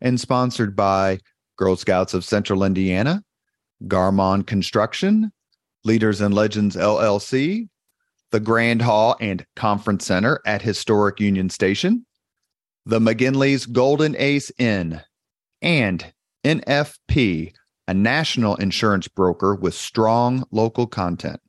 [0.00, 1.18] and sponsored by
[1.56, 3.22] Girl Scouts of Central Indiana,
[3.84, 5.32] Garmong Construction,
[5.84, 7.68] Leaders and Legends LLC,
[8.32, 12.04] the Grand Hall and Conference Center at Historic Union Station,
[12.84, 15.00] the McGinley's Golden Ace Inn,
[15.62, 16.12] and
[16.44, 17.52] NFP,
[17.88, 21.40] a national insurance broker with strong local content.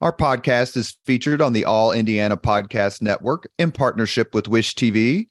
[0.00, 5.28] Our podcast is featured on the All Indiana Podcast Network in partnership with Wish TV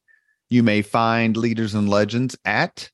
[0.53, 2.91] you may find Leaders and Legends at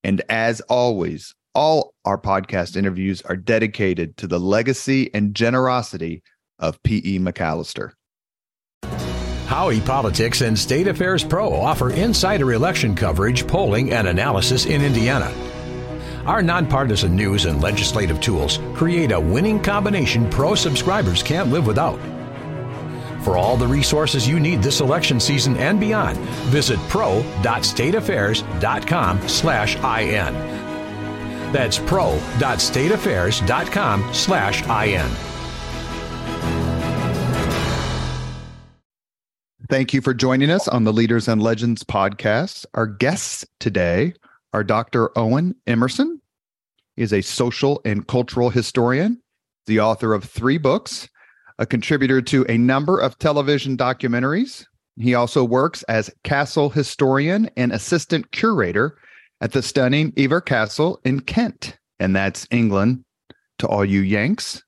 [0.04, 6.22] And as always, all our podcast interviews are dedicated to the legacy and generosity
[6.58, 7.18] of P.E.
[7.18, 7.92] MacAllister.
[9.46, 15.32] Howey Politics and State Affairs Pro offer insider election coverage, polling, and analysis in Indiana.
[16.26, 21.98] Our nonpartisan news and legislative tools create a winning combination pro subscribers can't live without.
[23.24, 26.18] For all the resources you need this election season and beyond,
[26.50, 30.66] visit pro.stateaffairs.com slash IN.
[31.56, 35.10] That's pro.stateaffairs.com slash IN.
[39.70, 42.66] Thank you for joining us on the Leaders and Legends podcast.
[42.75, 44.12] Our guests today
[44.53, 45.19] are Dr.
[45.19, 46.20] Owen Emmerson.
[46.94, 49.22] He is a social and cultural historian,
[49.64, 51.08] the author of three books,
[51.58, 54.66] a contributor to a number of television documentaries.
[54.98, 58.98] He also works as castle historian and assistant curator
[59.41, 63.04] at the stunning Hever Castle in Kent, and that's England
[63.58, 64.62] to all you Yanks.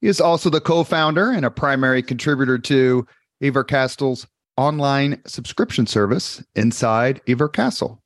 [0.00, 3.06] He is also the co founder and a primary contributor to
[3.40, 8.02] Hever Castle's online subscription service inside Hever Castle.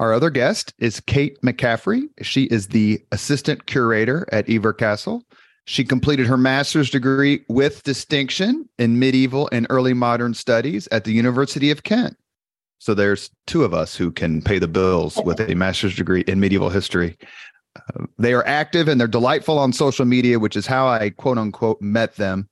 [0.00, 2.08] Our other guest is Kate McCaffrey.
[2.22, 5.22] She is the assistant curator at Iver Castle.
[5.66, 11.12] She completed her master's degree with distinction in medieval and early modern studies at the
[11.12, 12.16] University of Kent.
[12.84, 16.38] So there's two of us who can pay the bills with a master's degree in
[16.38, 17.16] medieval history.
[17.76, 21.38] Uh, they are active and they're delightful on social media, which is how I quote
[21.38, 22.46] unquote met them.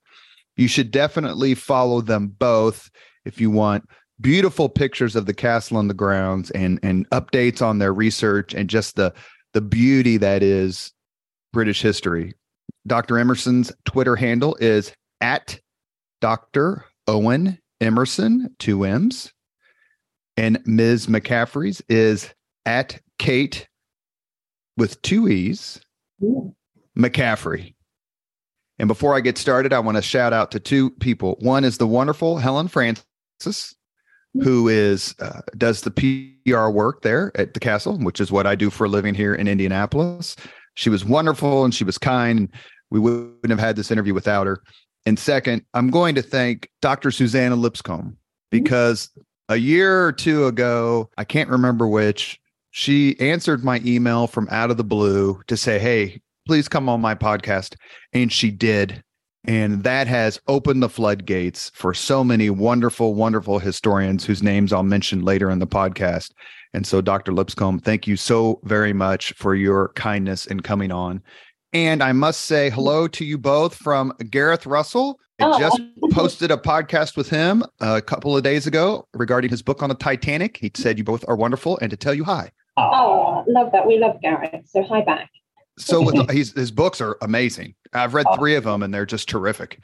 [0.56, 2.90] You should definitely follow them both
[3.26, 3.86] if you want
[4.22, 8.70] beautiful pictures of the castle and the grounds and and updates on their research and
[8.70, 9.12] just the
[9.52, 10.94] the beauty that is
[11.52, 12.32] British history.
[12.86, 13.18] Dr.
[13.18, 15.60] Emmerson's Twitter handle is at
[16.22, 16.86] Dr.
[17.06, 19.30] Owen Emmerson, two M's.
[20.36, 21.06] And Ms.
[21.06, 22.32] McCaffrey's is
[22.64, 23.68] at Kate
[24.76, 25.80] with two E's.
[26.98, 27.74] McCaffrey.
[28.78, 31.36] And before I get started, I want to shout out to two people.
[31.40, 33.74] One is the wonderful Helen Francis,
[34.42, 35.90] who is uh, does the
[36.44, 39.34] PR work there at the castle, which is what I do for a living here
[39.34, 40.36] in Indianapolis.
[40.74, 42.48] She was wonderful and she was kind.
[42.90, 44.62] We wouldn't have had this interview without her.
[45.04, 47.10] And second, I'm going to thank Dr.
[47.10, 48.16] Suzannah Lipscomb
[48.50, 49.10] because
[49.52, 52.40] a year or two ago, I can't remember which,
[52.70, 57.02] she answered my email from out of the blue to say, Hey, please come on
[57.02, 57.76] my podcast.
[58.14, 59.02] And she did.
[59.44, 64.84] And that has opened the floodgates for so many wonderful, wonderful historians whose names I'll
[64.84, 66.30] mention later in the podcast.
[66.72, 67.32] And so, Dr.
[67.32, 71.22] Lipscomb, thank you so very much for your kindness in coming on.
[71.72, 75.58] And I must say hello to you both from Gareth Russell, I oh.
[75.58, 75.80] just
[76.10, 79.94] posted a podcast with him a couple of days ago regarding his book on the
[79.94, 80.56] Titanic.
[80.56, 82.50] He said you both are wonderful and to tell you hi.
[82.76, 83.86] Oh, love that.
[83.86, 84.66] We love Gareth.
[84.66, 85.30] So hi back.
[85.78, 87.74] So with, his, his books are amazing.
[87.92, 88.36] I've read oh.
[88.36, 89.82] three of them and they're just terrific.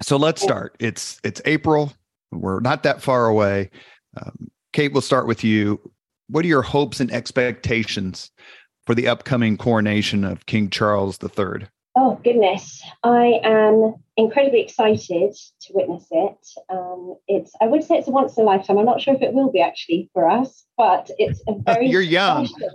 [0.00, 0.76] So let's start.
[0.80, 1.92] It's it's April.
[2.32, 3.70] We're not that far away.
[4.16, 5.78] Um, Kate, we'll start with you.
[6.28, 8.30] What are your hopes and expectations
[8.86, 11.66] for the upcoming coronation of King Charles III?
[11.94, 12.82] Oh, goodness.
[13.02, 16.48] I am incredibly excited to witness it.
[16.70, 18.78] Um, it's, I would say it's a once in a lifetime.
[18.78, 22.00] I'm not sure if it will be actually for us, but it's a very, You're
[22.00, 22.46] young.
[22.46, 22.70] Special,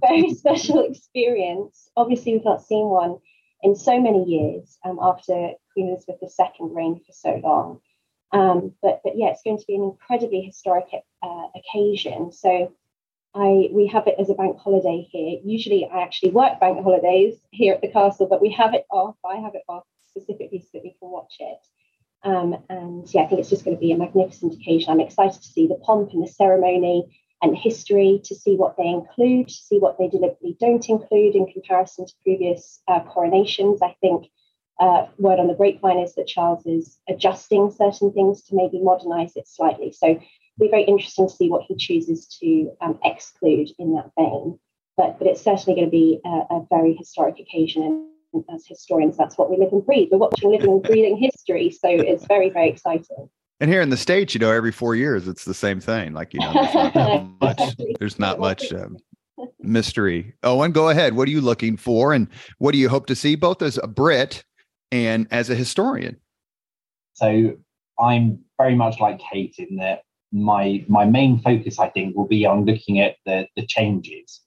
[0.00, 1.90] very special experience.
[1.96, 3.18] Obviously, we've not seen one
[3.62, 7.80] in so many years um, after Queen Elizabeth II reigned for so long.
[8.32, 10.86] Um, but but yeah, it's going to be an incredibly historic
[11.22, 12.32] uh, occasion.
[12.32, 12.72] So
[13.34, 15.40] I we have it as a bank holiday here.
[15.44, 19.16] Usually, I actually work bank holidays here at the castle, but we have it off.
[19.24, 21.58] I have it off specifically so that we can watch it.
[22.24, 24.90] Um, and yeah, I think it's just going to be a magnificent occasion.
[24.90, 28.86] I'm excited to see the pomp and the ceremony and history, to see what they
[28.86, 33.82] include, to see what they deliberately don't include in comparison to previous uh, coronations.
[33.82, 34.26] I think
[34.78, 39.34] uh, word on the grapevine is that Charles is adjusting certain things to maybe modernize
[39.36, 39.90] it slightly.
[39.90, 40.20] So
[40.58, 44.58] be very interesting to see what he chooses to um, exclude in that vein.
[44.96, 48.08] But, but it's certainly going to be a, a very historic occasion.
[48.34, 50.08] And as historians, that's what we live and breathe.
[50.10, 51.70] We're watching living and breathing history.
[51.70, 53.28] So it's very, very exciting.
[53.60, 56.14] And here in the states, you know, every four years, it's the same thing.
[56.14, 57.76] Like you know, there's not much.
[58.00, 58.96] There's not much um,
[59.60, 60.34] mystery.
[60.42, 61.14] Owen, go ahead.
[61.14, 62.26] What are you looking for, and
[62.58, 64.42] what do you hope to see, both as a Brit
[64.90, 66.16] and as a historian?
[67.12, 67.54] So
[68.00, 70.02] I'm very much like Kate in that
[70.32, 74.40] my my main focus, I think, will be on looking at the the changes.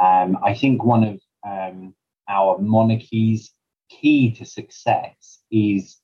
[0.00, 1.94] Um, I think one of um,
[2.28, 3.52] our monarchy's
[3.88, 6.00] key to success is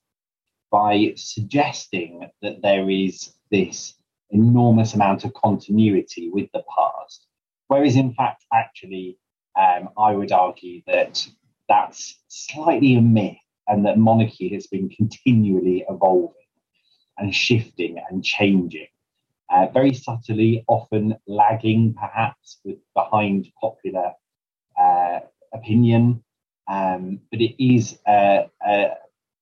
[0.71, 3.95] by suggesting that there is this
[4.29, 7.27] enormous amount of continuity with the past.
[7.67, 9.17] Whereas, in fact, actually,
[9.59, 11.27] um, I would argue that
[11.67, 13.37] that's slightly a myth
[13.67, 16.35] and that monarchy has been continually evolving
[17.17, 18.87] and shifting and changing.
[19.51, 24.13] Uh, very subtly, often lagging perhaps with behind popular
[24.79, 25.19] uh,
[25.53, 26.23] opinion,
[26.71, 28.91] um, but it is a, a,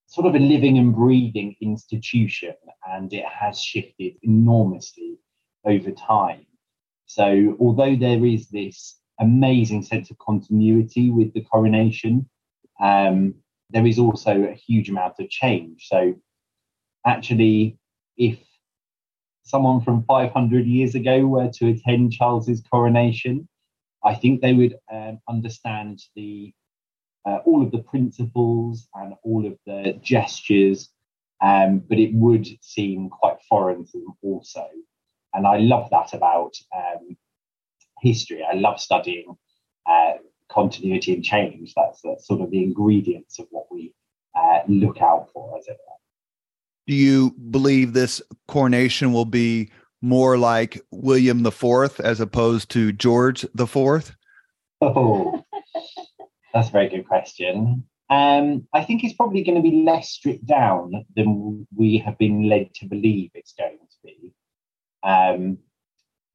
[0.08, 2.56] sort of a living and breathing institution,
[2.90, 5.20] and it has shifted enormously
[5.64, 6.46] over time.
[7.06, 12.28] So, although there is this amazing sense of continuity with the coronation,
[12.82, 13.36] um,
[13.70, 15.86] there is also a huge amount of change.
[15.88, 16.16] So,
[17.06, 17.78] actually,
[18.18, 18.40] if
[19.50, 23.48] someone from 500 years ago were to attend Charles's coronation,
[24.04, 26.54] I think they would um, understand the
[27.26, 30.90] uh, all of the principles and all of the gestures,
[31.42, 34.66] um, but it would seem quite foreign to them also.
[35.34, 37.18] And I love that about um,
[38.02, 38.44] history.
[38.44, 39.36] I love studying
[39.86, 40.14] uh,
[40.50, 41.74] continuity and change.
[41.76, 43.94] That's, that's, sort of the ingredients of what we
[44.36, 45.99] uh, look out for, as it were.
[46.90, 49.70] Do you believe this coronation will be
[50.02, 54.16] more like William the Fourth as opposed to George the Fourth?
[54.82, 55.46] Oh,
[56.52, 57.84] that's a very good question.
[58.10, 62.50] Um, I think it's probably going to be less stripped down than we have been
[62.50, 64.34] led to believe it's going to be.
[65.04, 65.60] Um,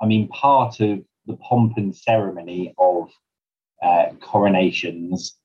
[0.00, 3.10] I mean, part of the pomp and ceremony of
[3.82, 5.36] uh, coronations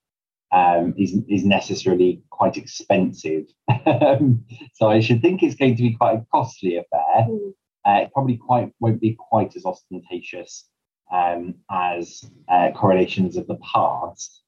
[0.51, 3.46] um, is, is necessarily quite expensive.
[4.74, 7.28] So I should think it's going to be quite a costly affair.
[7.28, 7.54] Mm.
[7.86, 10.66] Uh, it probably quite won't be quite as ostentatious
[11.12, 14.42] um, as uh, coronations of the past.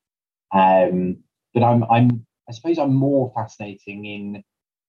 [0.53, 1.18] Um,
[1.53, 4.44] but I'm, I'm, I suppose I'm more fascinating in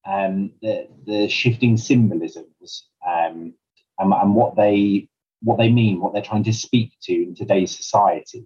[0.07, 3.55] um, the, the shifting symbolisms um,
[3.99, 5.09] and, and, what they
[5.43, 8.45] what they mean, what they're trying to speak to in today's society.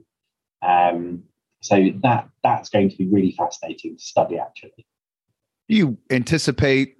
[0.63, 1.25] Um,
[1.67, 4.39] so that that's going to be really fascinating to study.
[4.39, 4.87] Actually,
[5.69, 6.97] do you anticipate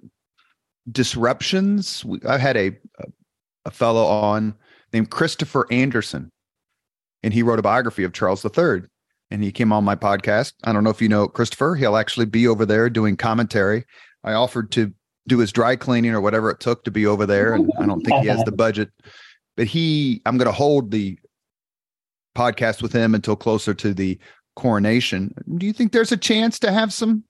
[0.91, 2.05] disruptions?
[2.27, 2.77] I had a
[3.65, 4.55] a fellow on
[4.93, 6.29] named Christopher Anderson,
[7.23, 8.83] and he wrote a biography of Charles III
[9.31, 10.53] and he came on my podcast.
[10.63, 11.75] I don't know if you know Christopher.
[11.75, 13.85] He'll actually be over there doing commentary.
[14.23, 14.93] I offered to
[15.27, 18.01] do his dry cleaning or whatever it took to be over there, and I don't
[18.01, 18.89] think he has the budget.
[19.55, 21.17] But he, I'm going to hold the
[22.35, 24.17] podcast with him until closer to the
[24.57, 25.33] coronation.
[25.57, 27.23] Do you think there's a chance to have some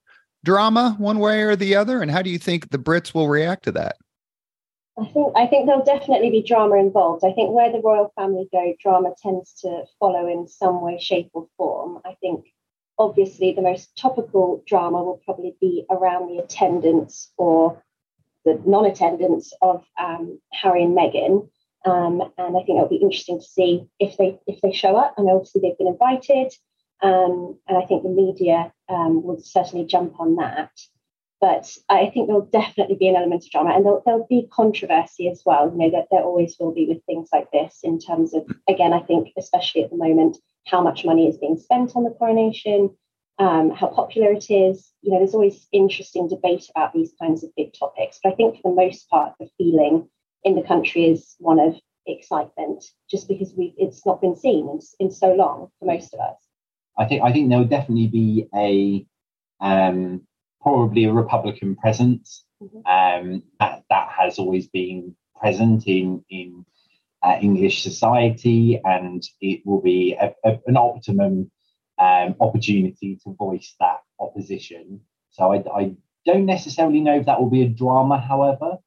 [0.43, 2.01] drama one way or the other?
[2.01, 3.97] And how do you think the Brits will react to that?
[4.99, 7.23] I think I think there'll definitely be drama involved.
[7.23, 11.29] I think where the royal family go, drama tends to follow in some way, shape,
[11.33, 11.99] or form.
[12.03, 12.47] I think
[12.97, 17.83] obviously the most topical drama will probably be around the attendance or
[18.43, 21.47] the non-attendance of um, Harry and Meghan.
[21.85, 25.13] Um, and I think it'll be interesting to see if they if they show up.
[25.17, 26.53] And obviously they've been invited,
[27.01, 30.71] um, and I think the media um, will certainly jump on that
[31.39, 35.29] but I think there'll definitely be an element of drama and there'll, there'll be controversy
[35.29, 35.69] as well.
[35.71, 38.93] You know, that there always will be with things like this in terms of, again,
[38.93, 42.95] I think, especially at the moment, how much money is being spent on the coronation,
[43.37, 44.91] um, how popular it is.
[45.03, 48.19] You know, there's always interesting debate about these kinds of big topics.
[48.23, 50.09] But I think for the most part, the feeling
[50.43, 51.75] in the country is one of
[52.07, 56.19] excitement, just because we it's not been seen in, in so long for most of
[56.19, 56.46] us.
[56.97, 59.05] I think I think there will definitely be a
[59.59, 60.21] um,
[60.61, 62.43] probably a Republican presence.
[62.61, 62.87] Mm-hmm.
[62.87, 66.65] Um, that that has always been present in in
[67.23, 71.51] uh, English society, and it will be a, a, an optimum
[71.99, 75.01] um, opportunity to voice that opposition.
[75.31, 78.19] So I, I, don't necessarily know if that will be a drama.
[78.19, 78.77] However,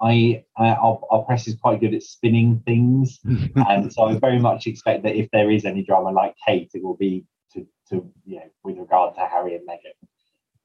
[0.00, 3.20] I, I our, our press is quite good at spinning things,
[3.54, 6.82] and so I very much expect that if there is any drama like Kate, it
[6.82, 7.24] will be
[7.56, 9.96] to to you know with regard to Harry and Meghan.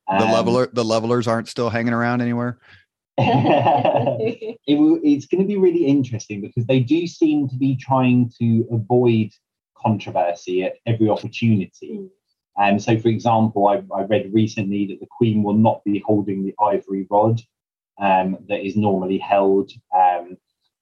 [0.07, 2.59] Um, the leveler the levelers aren't still hanging around anywhere.
[3.17, 8.31] it will, it's going to be really interesting because they do seem to be trying
[8.39, 9.29] to avoid
[9.77, 11.99] controversy at every opportunity.
[11.99, 12.09] Mm.
[12.57, 16.43] And so, for example, I, I, read recently that the Queen will not be holding
[16.43, 17.41] the ivory rod
[17.99, 19.71] um, that is normally held.
[19.95, 20.37] Um,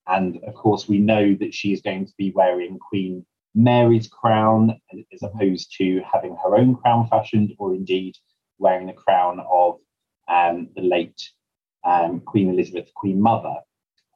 [0.08, 3.25] and of course, we know that she is going to be wearing Queen
[3.56, 4.79] Mary's crown
[5.13, 8.15] as opposed to having her own crown fashioned or indeed
[8.58, 9.77] wearing the crown of
[10.27, 11.29] um, the late
[11.84, 13.56] um, Queen Elizabeth, Queen Mother.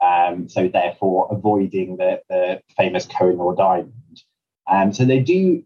[0.04, 4.22] Um, so therefore, avoiding the, the famous Kohinoor diamond.
[4.70, 5.64] Um, so they do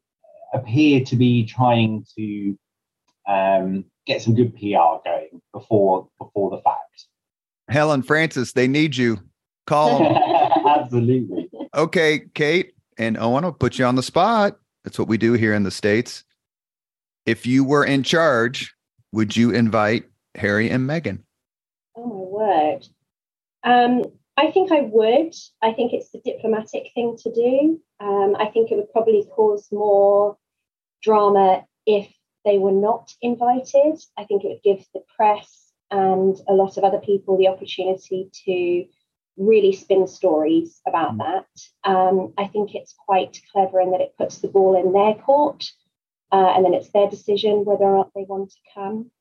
[0.53, 2.57] appear to be trying to
[3.27, 7.05] um, get some good PR going before before the fact.
[7.67, 9.17] Helen Francis, they need you.
[9.65, 10.17] Call them.
[10.65, 11.49] Absolutely.
[11.73, 14.57] Okay, Kate and Owen, I'll put you on the spot.
[14.83, 16.23] That's what we do here in the States.
[17.25, 18.73] If you were in charge,
[19.11, 21.23] would you invite Harry and Meghan?
[21.95, 22.87] Oh my word.
[23.63, 24.03] Um,
[24.37, 25.33] I think I would.
[25.61, 27.81] I think it's the diplomatic thing to do.
[27.99, 30.37] Um, I think it would probably cause more
[31.01, 32.07] drama if
[32.45, 33.99] they were not invited.
[34.17, 38.29] I think it would give the press and a lot of other people the opportunity
[38.45, 38.85] to
[39.37, 41.19] really spin stories about mm.
[41.19, 41.89] that.
[41.89, 45.65] Um, I think it's quite clever in that it puts the ball in their court,
[46.31, 49.11] uh, and then it's their decision whether or not they want to come.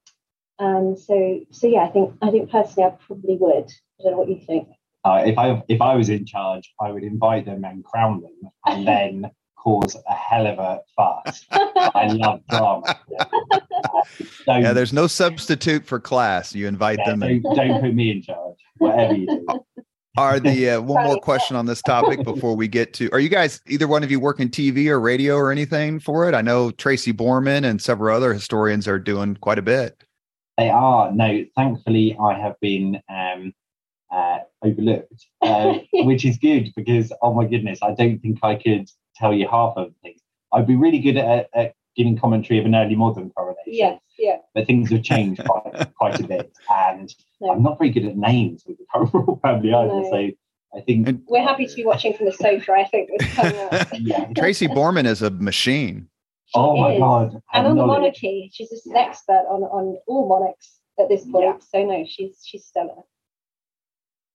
[0.58, 3.70] Um, so, so yeah, I think I think personally, I probably would.
[4.00, 4.68] I don't know what you think.
[5.04, 8.50] Uh, if I if I was in charge, I would invite them and crown them,
[8.66, 11.44] and then cause a hell of a fuss.
[11.50, 12.98] I love drama.
[14.48, 16.54] Uh, yeah, there's no substitute for class.
[16.54, 17.20] You invite yeah, them.
[17.20, 17.42] Don't, and...
[17.56, 18.56] don't put me in charge.
[18.78, 19.46] Whatever you do.
[20.16, 23.10] Are the uh, one more question on this topic before we get to?
[23.12, 26.34] Are you guys either one of you working TV or radio or anything for it?
[26.34, 30.02] I know Tracy Borman and several other historians are doing quite a bit.
[30.56, 31.12] They are.
[31.12, 33.52] No, thankfully, I have been um,
[34.10, 38.88] uh, overlooked, uh, which is good because, oh my goodness, I don't think I could
[39.16, 40.20] tell you half of things.
[40.52, 43.45] I'd be really good at, at giving commentary of an early modern coronation.
[43.66, 44.36] Yes, yeah.
[44.54, 46.52] But things have changed quite, quite a bit.
[46.70, 47.50] And no.
[47.50, 49.88] I'm not very good at names with the current royal family either.
[49.88, 50.10] No.
[50.10, 50.30] So
[50.76, 52.72] I think we're happy to be watching from the sofa.
[52.72, 53.10] I think
[54.00, 54.26] yeah.
[54.36, 56.08] Tracy Borman is a machine.
[56.54, 57.42] Oh she oh my god!
[57.52, 61.44] And on the monarchy, she's just an expert on on all monarchs at this point.
[61.44, 61.56] Yeah.
[61.58, 63.02] So no, she's she's stellar.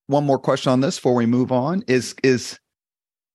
[0.08, 2.60] One more question on this before we move on is is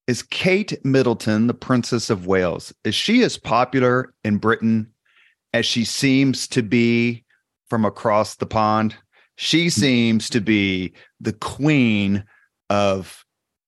[0.07, 4.93] is Kate Middleton, the Princess of Wales, is she as popular in Britain
[5.57, 7.25] as she seems to be
[7.69, 8.95] from across the pond?
[9.37, 12.25] She seems to be the queen
[12.71, 13.25] of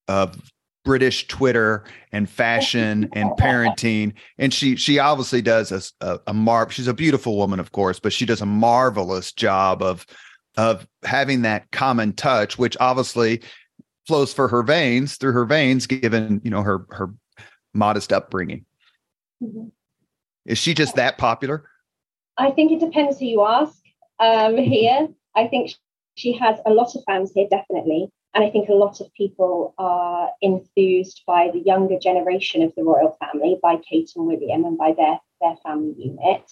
[0.06, 0.50] of
[0.84, 4.14] British Twitter and fashion and parenting.
[4.38, 6.70] And she she obviously does a, a, a mar.
[6.70, 10.06] She's a beautiful woman, of course, but she does a marvelous job of
[10.56, 13.42] of having that common touch, which obviously
[14.06, 17.10] flows for her veins through her veins, given you know her her
[17.74, 18.64] modest upbringing.
[19.42, 19.68] Mm-hmm.
[20.46, 21.68] Is she just that popular?
[22.38, 23.76] I think it depends who you ask.
[24.20, 25.72] Um, here, I think
[26.14, 28.10] she has a lot of fans here, definitely.
[28.34, 32.84] And I think a lot of people are enthused by the younger generation of the
[32.84, 36.50] royal family, by Kate and William, and by their, their family unit.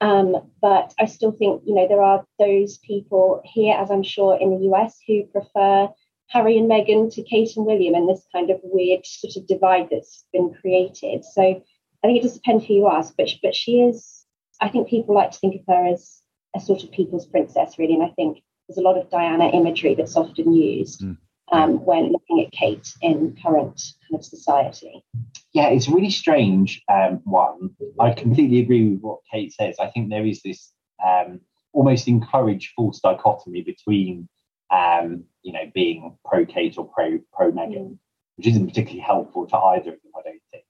[0.00, 4.36] Um, but I still think, you know, there are those people here, as I'm sure
[4.36, 5.88] in the US, who prefer
[6.28, 9.88] Harry and Meghan to Kate and William and this kind of weird sort of divide
[9.90, 11.24] that's been created.
[11.24, 14.21] So I think it just depends who you ask, but, but she is,
[14.62, 16.22] I think people like to think of her as
[16.54, 17.94] a sort of people's princess, really.
[17.94, 21.16] And I think there's a lot of Diana imagery that's often used mm.
[21.50, 25.04] um, when looking at Kate in current kind of society.
[25.52, 26.80] Yeah, it's really strange.
[26.88, 29.76] Um, one, I completely agree with what Kate says.
[29.80, 30.72] I think there is this
[31.04, 31.40] um,
[31.72, 34.28] almost encouraged false dichotomy between,
[34.70, 37.98] um, you know, being pro Kate or pro pro Meghan, mm.
[38.36, 40.62] which isn't particularly helpful to either of them, I don't think.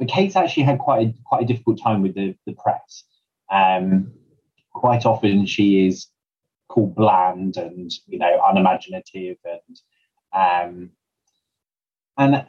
[0.00, 3.04] But Kate's actually had quite a, quite a difficult time with the the press.
[3.52, 4.12] Um,
[4.72, 6.08] quite often she is
[6.68, 9.80] called bland and you know unimaginative and
[10.32, 10.90] um,
[12.16, 12.46] and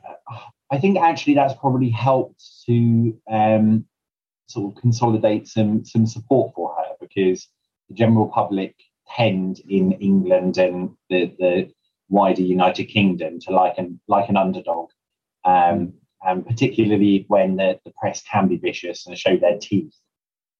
[0.72, 3.86] I think actually that's probably helped to um,
[4.48, 7.48] sort of consolidate some some support for her because
[7.90, 8.76] the general public
[9.10, 11.72] tend in England and the, the
[12.08, 14.90] wider United Kingdom to like an like an underdog,
[15.44, 19.96] um, and particularly when the, the press can be vicious and show their teeth.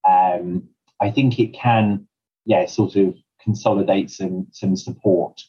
[0.08, 2.08] Um, I think it can,
[2.46, 5.42] yeah, sort of consolidate some some support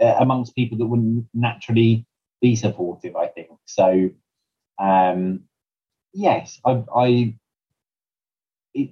[0.00, 2.06] uh, amongst people that wouldn't naturally
[2.40, 3.16] be supportive.
[3.16, 4.10] I think so.
[4.78, 5.44] Um,
[6.12, 7.34] yes, I, I
[8.74, 8.90] it,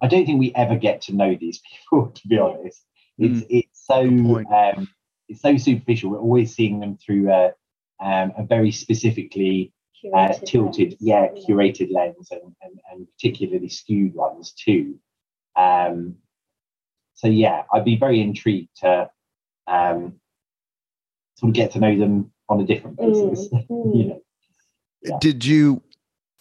[0.00, 2.10] I don't think we ever get to know these people.
[2.10, 2.84] To be honest,
[3.18, 3.46] it's mm.
[3.50, 4.88] it's so um,
[5.28, 6.10] it's so superficial.
[6.10, 7.52] We're always seeing them through a
[8.00, 9.72] um, a very specifically
[10.14, 10.96] uh, tilted, lens.
[11.00, 14.98] yeah, curated lens, and, and, and particularly skewed ones too.
[15.56, 16.16] Um,
[17.14, 19.10] so yeah, I'd be very intrigued to
[19.66, 20.14] um,
[21.36, 23.48] sort of get to know them on a different basis.
[23.48, 23.96] Mm, mm.
[23.96, 24.22] you know?
[25.02, 25.16] yeah.
[25.20, 25.82] Did you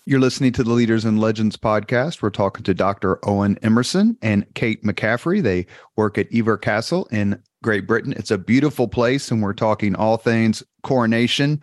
[0.08, 2.22] you're listening to the Leaders and Legends podcast.
[2.22, 3.18] We're talking to Dr.
[3.28, 5.42] Owen Emmerson and Kate McCaffrey.
[5.42, 8.14] They work at Hever Castle in Great Britain.
[8.16, 11.62] It's a beautiful place, and we're talking all things coronation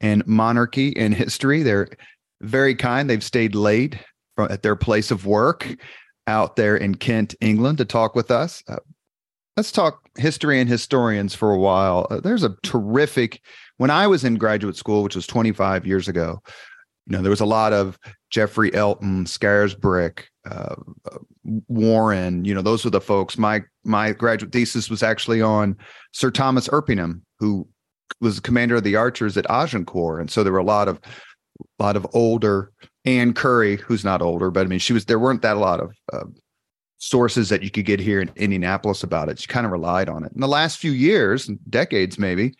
[0.00, 1.62] and monarchy and history.
[1.62, 1.88] They're
[2.40, 3.08] very kind.
[3.08, 3.96] They've stayed late
[4.38, 5.76] at their place of work
[6.26, 8.62] out there in Kent, England, to talk with us.
[8.66, 8.76] Uh,
[9.56, 12.06] let's talk history and historians for a while.
[12.10, 13.40] Uh, there's a terrific,
[13.76, 16.42] when I was in graduate school, which was 25 years ago,
[17.06, 17.98] you know, there was a lot of
[18.30, 20.76] Geoffrey Elton, Scarisbrick, uh,
[21.68, 22.44] Warren.
[22.44, 23.36] You know, those were the folks.
[23.36, 25.76] My my graduate thesis was actually on
[26.12, 27.66] Sir Thomas Erpingham, who
[28.20, 31.00] was commander of the archers at Agincourt, and so there were a lot of
[31.78, 32.72] a lot of older
[33.04, 35.04] Anne Curry, who's not older, but I mean, she was.
[35.04, 36.24] There weren't that a lot of uh,
[36.98, 39.38] sources that you could get here in Indianapolis about it.
[39.40, 40.32] She kind of relied on it.
[40.32, 42.54] In the last few years, decades maybe,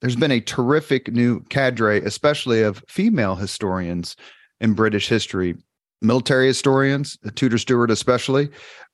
[0.00, 4.16] there's been a terrific new cadre, especially of female historians
[4.60, 5.56] in British history,
[6.00, 8.48] military historians, Tudor Stuart especially.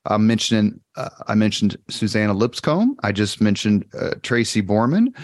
[0.07, 2.97] I'm mentioning, uh, I mentioned Suzannah Lipscomb.
[3.05, 5.15] I just mentioned uh, Tracy Borman,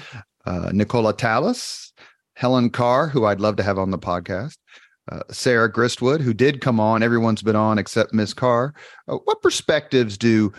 [0.48, 1.92] uh, Nicola Tallis,
[2.34, 4.56] Helen Carr, who I'd love to have on the podcast.
[5.12, 7.02] Uh, Sarah Gristwood, who did come on.
[7.02, 8.74] Everyone's been on except Miss Carr.
[9.06, 10.52] Uh, what perspectives do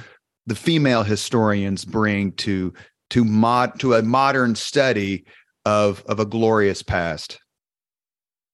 [0.45, 2.73] the female historians bring to
[3.11, 5.25] to mod to a modern study
[5.65, 7.39] of of a glorious past?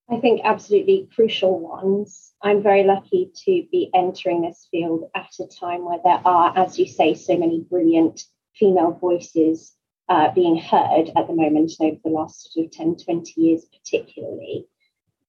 [0.09, 2.33] I think absolutely crucial ones.
[2.43, 6.77] I'm very lucky to be entering this field at a time where there are, as
[6.77, 9.75] you say, so many brilliant female voices
[10.09, 14.67] uh, being heard at the moment over the last sort of 10, 20 years, particularly.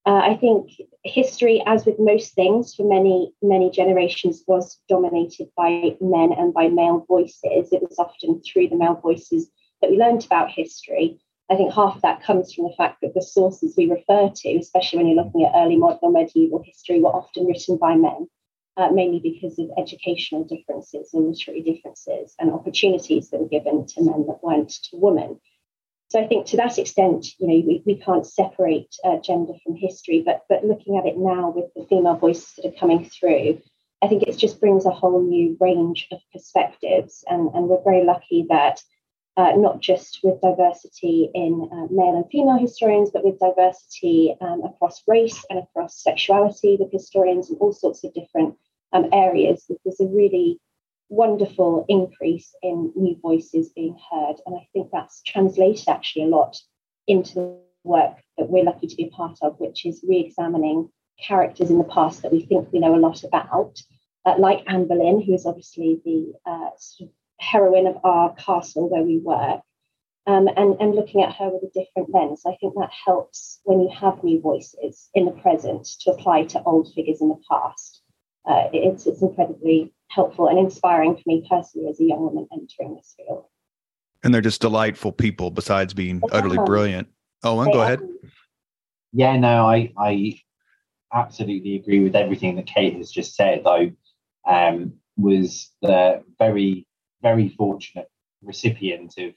[0.05, 0.71] Uh, I think
[1.03, 6.69] history, as with most things for many, many generations, was dominated by men and by
[6.69, 7.73] male voices.
[7.73, 11.19] It was often through the male voices that we learned about history.
[11.51, 14.57] I think half of that comes from the fact that the sources we refer to,
[14.57, 18.29] especially when you're looking at early modern or medieval history, were often written by men,
[18.77, 24.03] uh, mainly because of educational differences and literary differences and opportunities that were given to
[24.03, 25.41] men that weren't to women.
[26.09, 29.75] So I think to that extent, you know, we, we can't separate uh, gender from
[29.75, 33.61] history, but but looking at it now with the female voices that are coming through,
[34.03, 38.05] I think it just brings a whole new range of perspectives, and and we're very
[38.05, 38.81] lucky that.
[39.39, 44.65] Uh, not just with diversity in uh, male and female historians, but with diversity um,
[44.65, 48.57] across race and across sexuality with historians and all sorts of different
[48.97, 49.71] um, areas.
[49.85, 50.61] There's a really
[51.09, 54.37] wonderful increase in new voices being heard.
[54.45, 56.57] And I think that's translated actually a lot
[57.07, 60.91] into the work that we're lucky to be a part of, which is re examining
[61.23, 63.81] characters in the past that we think we know a lot about,
[64.25, 68.89] uh, like Anne Boleyn, who is obviously the uh, sort of heroine of our castle
[68.89, 69.61] where we work.
[70.29, 72.43] Um, and, and looking at her with a different lens.
[72.45, 76.63] I think that helps when you have new voices in the present to apply to
[76.65, 78.03] old figures in the past.
[78.47, 82.95] Uh, it's, it's incredibly helpful and inspiring for me personally as a young woman entering
[82.95, 83.45] this field.
[84.23, 87.09] And they're just delightful people besides being utterly brilliant.
[87.45, 88.01] Owen, go ahead.
[89.13, 90.41] Yeah, no, I, I
[91.13, 93.91] absolutely agree with everything that Kate has just said, though.
[94.49, 96.87] Um, was the very,
[97.23, 98.09] very fortunate
[98.43, 99.35] recipient of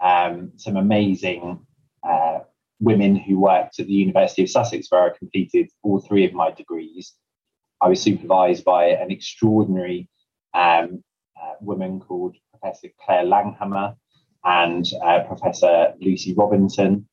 [0.00, 1.66] um, some amazing
[2.02, 2.40] uh,
[2.80, 6.50] women who worked at the University of Sussex, where I completed all three of my
[6.50, 7.14] degrees.
[7.82, 10.08] I was supervised by an extraordinary
[10.54, 11.02] um,
[11.36, 13.96] uh, woman called Professor Claire Langhamer
[14.44, 17.08] and uh, Professor Lucy Robinson.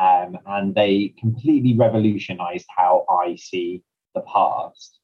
[0.00, 3.82] Um, and they completely revolutionized how I see
[4.14, 4.98] the past.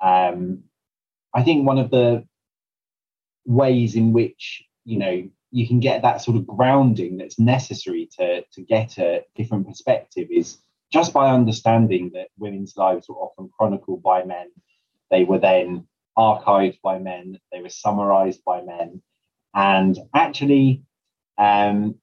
[0.00, 0.64] Um,
[1.34, 2.24] I think one of the
[3.46, 8.42] ways in which you know you can get that sort of grounding that's necessary to
[8.52, 10.58] to get a different perspective is
[10.92, 14.48] just by understanding that women's lives were often chronicled by men,
[15.10, 15.86] they were then
[16.18, 19.00] archived by men, they were summarized by men,
[19.54, 20.82] and actually,
[21.38, 21.94] um,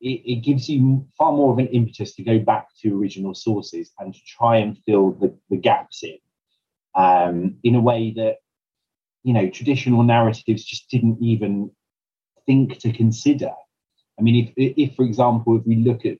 [0.00, 3.92] it, it, gives you far more of an impetus to go back to original sources
[3.98, 6.18] and to try and fill the, the gaps in
[6.94, 8.36] um, in a way that
[9.22, 11.70] you know traditional narratives just didn't even
[12.46, 13.52] think to consider.
[14.18, 16.18] I mean, if, if for example, if we look at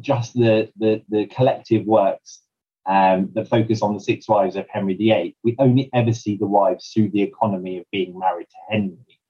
[0.00, 2.42] just the the, the collective works
[2.86, 6.46] um, that focus on the six wives of Henry VIII, we only ever see the
[6.46, 9.20] wives through the economy of being married to Henry.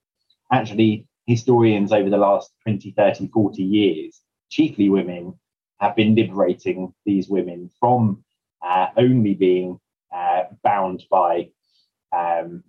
[0.53, 5.35] Actually, historians over the last 20, 30, 40 years, chiefly women,
[5.81, 8.25] have been liberating these women from
[8.65, 9.79] uh, only being
[10.15, 11.49] uh, bound by
[12.17, 12.63] um,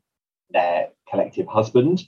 [0.50, 2.02] their collective husband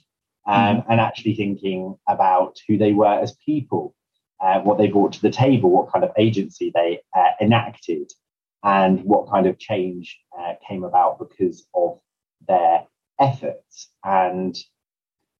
[0.46, 0.84] um, mm.
[0.88, 3.94] and actually thinking about who they were as people,
[4.40, 8.10] uh, what they brought to the table, what kind of agency they uh, enacted,
[8.62, 12.00] and what kind of change uh, came about because of
[12.46, 12.86] their
[13.18, 13.88] efforts.
[14.04, 14.56] And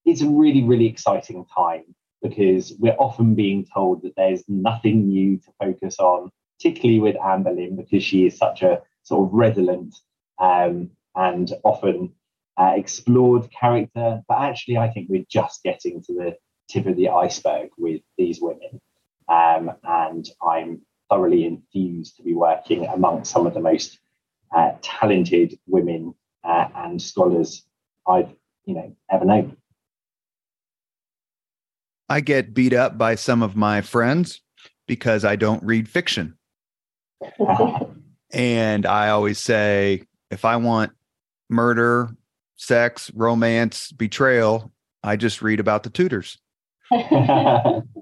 [0.04, 5.38] it's a really, really exciting time because we're often being told that there's nothing new
[5.38, 9.94] to focus on, particularly with Anne Boleyn, because she is such a sort of redolent
[10.38, 12.12] um, and often
[12.58, 14.22] uh, explored character.
[14.28, 16.36] But actually, I think we're just getting to the
[16.68, 18.80] tip of the iceberg with these women.
[19.30, 23.98] Um, and I'm thoroughly enthused to be working amongst some of the most
[24.54, 26.14] uh, talented women
[26.44, 27.64] uh, and scholars
[28.06, 29.56] I've you know ever known.
[32.08, 34.40] I get beat up by some of my friends
[34.88, 36.36] because I don't read fiction.
[38.32, 40.92] and I always say if I want
[41.48, 42.16] murder,
[42.56, 44.72] sex, romance, betrayal,
[45.04, 46.38] I just read about the Tudors.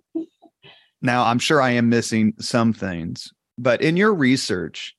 [1.01, 4.95] now, I'm sure I am missing some things, but in your research,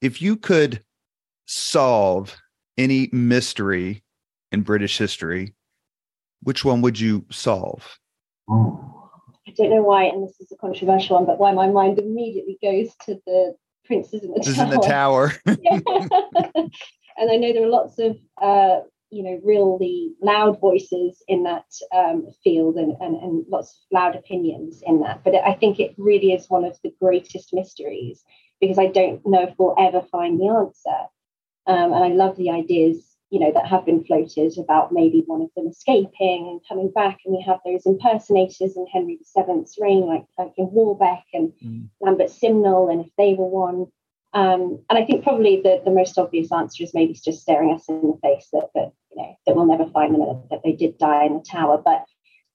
[0.00, 0.82] if you could
[1.46, 2.36] solve
[2.78, 4.02] any mystery
[4.52, 5.54] in British history,
[6.42, 7.98] which one would you solve?
[8.48, 12.58] I don't know why, and this is a controversial one, but why my mind immediately
[12.62, 14.62] goes to the princes in the tower.
[14.62, 15.32] in the tower.
[17.18, 21.66] and I know there are lots of uh, you know really loud voices in that
[21.94, 25.22] um, field and, and and lots of loud opinions in that.
[25.24, 28.24] But I think it really is one of the greatest mysteries
[28.60, 31.08] because I don't know if we'll ever find the answer.
[31.66, 35.40] Um, and I love the ideas you know, that have been floated about maybe one
[35.40, 37.18] of them escaping and coming back.
[37.24, 41.88] And we have those impersonators in Henry VII's reign, like, like in Warbeck and mm.
[42.00, 43.86] Lambert Simnel, and if they were one.
[44.32, 47.88] Um, and I think probably the, the most obvious answer is maybe just staring us
[47.88, 50.72] in the face that, that you know that we'll never find them and that they
[50.72, 51.80] did die in the tower.
[51.82, 52.04] But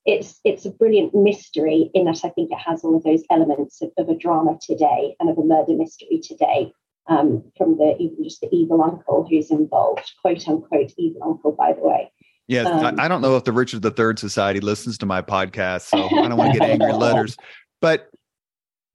[0.05, 3.81] it's it's a brilliant mystery in that I think it has all of those elements
[3.81, 6.71] of, of a drama today and of a murder mystery today
[7.07, 11.73] um, from the even just the evil uncle who's involved, quote unquote evil uncle, by
[11.73, 12.11] the way.
[12.47, 15.81] Yes, um, I, I don't know if the Richard III Society listens to my podcast,
[15.81, 17.37] so I don't want to get angry letters.
[17.81, 18.09] But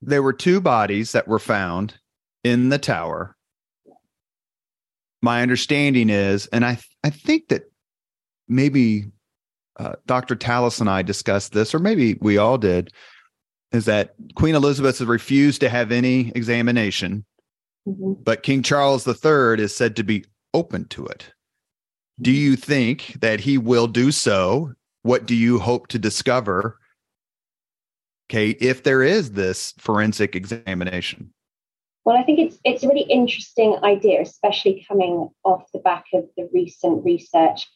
[0.01, 1.95] there were two bodies that were found
[2.43, 3.35] in the tower.
[5.21, 7.71] My understanding is, and I I think that
[8.47, 9.05] maybe
[9.77, 10.35] uh, Dr.
[10.35, 12.91] Tallis and I discussed this, or maybe we all did,
[13.71, 17.25] is that Queen Elizabeth has refused to have any examination
[17.87, 18.23] Mm-hmm.
[18.23, 21.33] But King Charles III is said to be open to it.
[22.21, 24.73] Do you think that he will do so?
[25.01, 26.77] What do you hope to discover?
[28.29, 31.33] Okay, if there is this forensic examination.
[32.03, 36.27] Well, I think it's it's a really interesting idea, especially coming off the back of
[36.35, 37.67] the recent research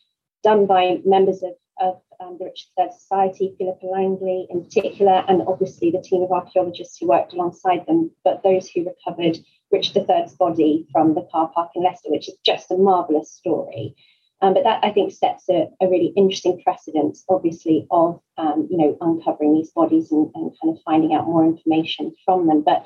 [0.43, 5.41] done by members of, of um, the Richard III Society, Philippa Langley in particular, and
[5.47, 9.37] obviously the team of archaeologists who worked alongside them, but those who recovered
[9.71, 13.95] Richard III's body from the car park in Leicester, which is just a marvellous story.
[14.41, 18.77] Um, but that I think sets a, a, really interesting precedent, obviously, of um, you
[18.77, 22.61] know uncovering these bodies and, and, kind of finding out more information from them.
[22.61, 22.85] But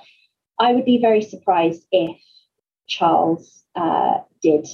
[0.59, 2.17] I would be very surprised if
[2.87, 4.67] Charles uh, did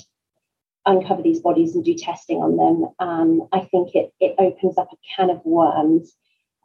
[0.86, 2.90] uncover these bodies and do testing on them.
[3.00, 6.14] Um, I think it it opens up a can of worms,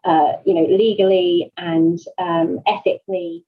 [0.05, 3.45] uh, you know, legally and um, ethically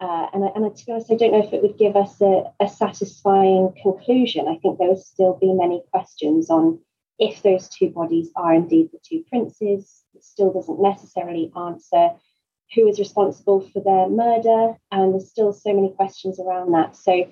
[0.00, 2.44] uh, and, and to be honest, I don't know if it would give us a,
[2.60, 4.46] a satisfying conclusion.
[4.46, 6.78] I think there would still be many questions on
[7.18, 10.04] if those two bodies are indeed the two princes.
[10.14, 12.10] It still doesn't necessarily answer
[12.74, 16.96] who is responsible for their murder, and there's still so many questions around that.
[16.96, 17.26] So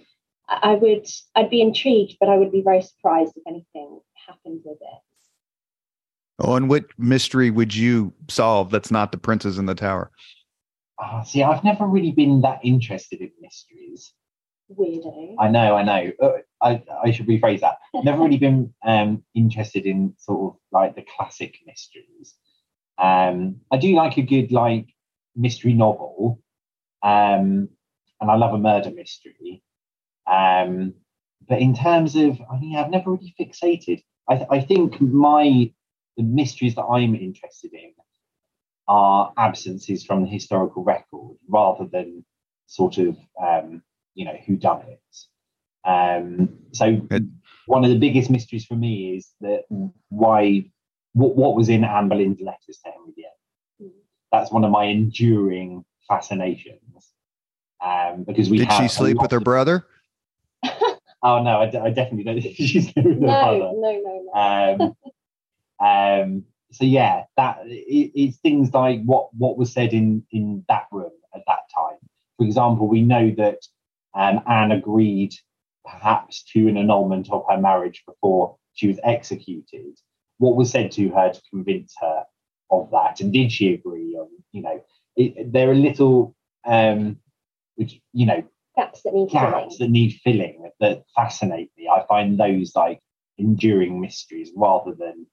[0.49, 4.79] I would, I'd be intrigued, but I would be very surprised if anything happened with
[4.81, 5.01] it.
[6.38, 10.11] Oh, and what mystery would you solve that's not the princes in the tower?
[10.99, 14.12] uh, see, I've never really been that interested in mysteries.
[14.70, 15.37] Weirdo.
[15.38, 16.12] I know, I know.
[16.20, 17.79] Uh, I, I should rephrase that.
[18.05, 22.35] Never really been um, interested in sort of like the classic mysteries.
[22.99, 24.88] Um, I do like a good like
[25.37, 26.40] mystery novel,
[27.03, 27.68] um,
[28.20, 29.62] and I love a murder mystery.
[30.31, 30.94] Um,
[31.49, 34.03] but in terms of, I mean, I've never really fixated.
[34.29, 35.70] I, th- I think my
[36.16, 37.92] the mysteries that I'm interested in
[38.88, 42.25] are absences from the historical record rather than
[42.66, 43.83] sort of um,
[44.14, 45.01] you know who done it.
[45.88, 47.01] Um, so
[47.66, 49.64] one of the biggest mysteries for me is that
[50.09, 50.64] why
[51.12, 53.25] what, what was in Anne Boleyn's letters to Henry VIII.
[54.33, 57.12] That's one of my enduring fascinations.
[57.85, 59.87] Um, because we did she sleep with her brother?
[61.23, 63.59] oh no, I, d- I definitely don't think she's with her no, brother.
[63.59, 64.97] No, no, no.
[65.81, 70.65] Um, um, so yeah, that it, it's things like what what was said in in
[70.69, 71.99] that room at that time.
[72.39, 73.59] For example, we know that
[74.15, 75.35] um, Anne agreed
[75.85, 79.99] perhaps to an annulment of her marriage before she was executed.
[80.39, 82.25] What was said to her to convince her
[82.71, 84.29] of that, and did she agree on?
[84.53, 84.85] You know,
[85.17, 87.19] it, there are little, um,
[87.77, 88.43] which you know,
[88.77, 89.79] gaps that need gaps filling.
[89.79, 91.89] that need filling that fascinate me.
[91.89, 93.01] I find those like
[93.39, 95.27] enduring mysteries rather than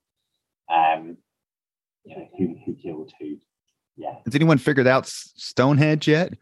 [0.70, 1.18] um,
[2.06, 3.38] you know, who who killed who.
[3.96, 4.16] Yeah.
[4.26, 6.34] Has anyone figured out Stonehenge yet?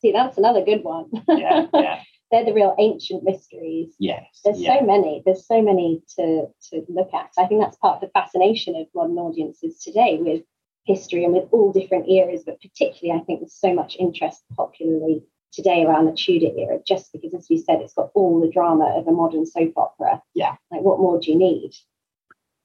[0.00, 1.06] See, that's another good one.
[1.28, 2.02] Yeah, yeah.
[2.30, 3.94] They're the real ancient mysteries.
[3.98, 4.40] Yes.
[4.44, 4.78] There's yeah.
[4.78, 5.22] so many.
[5.24, 7.30] There's so many to to look at.
[7.38, 10.42] I think that's part of the fascination of modern audiences today with
[10.84, 15.22] history and with all different eras, but particularly I think there's so much interest popularly
[15.52, 18.86] today around the Tudor era, just because as you said, it's got all the drama
[18.96, 20.22] of a modern soap opera.
[20.34, 20.56] Yeah.
[20.70, 21.72] Like what more do you need?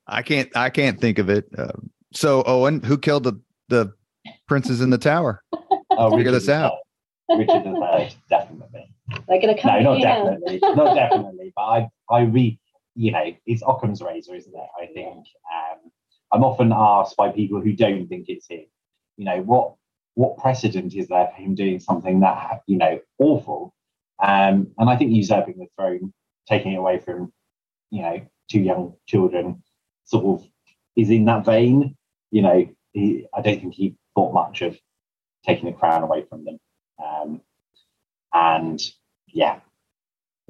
[0.07, 1.47] I can't I can't think of it.
[1.57, 1.71] Uh,
[2.13, 3.93] so Owen, who killed the the
[4.47, 5.41] princes in the tower?
[5.95, 6.79] Oh, Figure this out.
[7.29, 8.92] Richard III, definitely.
[9.27, 9.83] They're going to come.
[9.83, 11.53] No, not definitely, not definitely.
[11.55, 12.57] But I, I read,
[12.95, 14.67] you know, it's Occam's razor, isn't it?
[14.81, 15.91] I think um,
[16.31, 18.65] I'm often asked by people who don't think it's him.
[19.17, 19.73] You know, what
[20.15, 23.73] what precedent is there for him doing something that you know awful?
[24.21, 26.13] Um, and I think usurping the throne,
[26.47, 27.33] taking it away from,
[27.89, 29.63] you know, two young children,
[30.05, 30.47] sort of
[30.95, 31.95] is in that vein.
[32.31, 34.77] You know, he, I don't think he thought much of
[35.45, 36.57] taking the crown away from them.
[37.03, 37.41] Um,
[38.33, 38.81] and
[39.27, 39.59] yeah,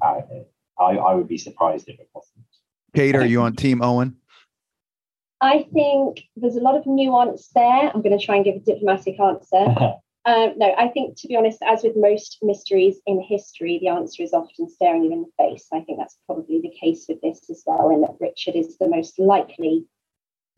[0.02, 0.22] I,
[0.78, 2.44] I, I would be surprised if it wasn't.
[2.94, 4.16] Kate, are you on Team Owen?
[5.40, 7.90] I think there's a lot of nuance there.
[7.92, 9.74] I'm going to try and give a diplomatic answer.
[10.26, 14.22] Um, no, I think to be honest, as with most mysteries in history, the answer
[14.22, 15.66] is often staring you in the face.
[15.70, 18.88] I think that's probably the case with this as well, in that Richard is the
[18.88, 19.84] most likely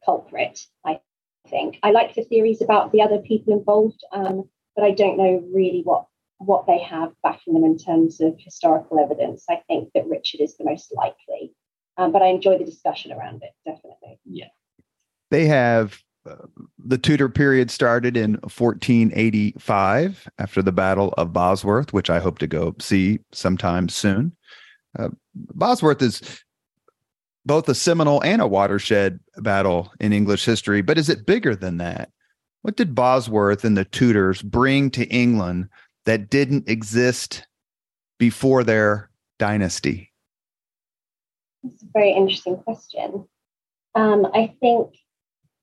[0.05, 0.61] culprit.
[0.85, 1.01] I
[1.49, 5.43] think I like the theories about the other people involved, um, but I don't know
[5.53, 6.07] really what
[6.39, 9.45] what they have backing them in terms of historical evidence.
[9.49, 11.55] I think that Richard is the most likely,
[11.97, 14.19] um, but I enjoy the discussion around it definitely.
[14.25, 14.49] Yeah,
[15.31, 16.47] they have uh,
[16.79, 22.47] the Tudor period started in 1485 after the Battle of Bosworth, which I hope to
[22.47, 24.37] go see sometime soon.
[24.99, 26.43] Uh, Bosworth is
[27.45, 31.79] both a seminal and a watershed battle in English history, but is it bigger than
[31.79, 32.11] that?
[32.63, 35.69] What did Bosworth and the Tudors bring to England
[36.07, 37.47] that didn't exist
[38.19, 40.13] before their dynasty?
[41.63, 43.29] That's a very interesting question.
[43.95, 44.95] Um, I think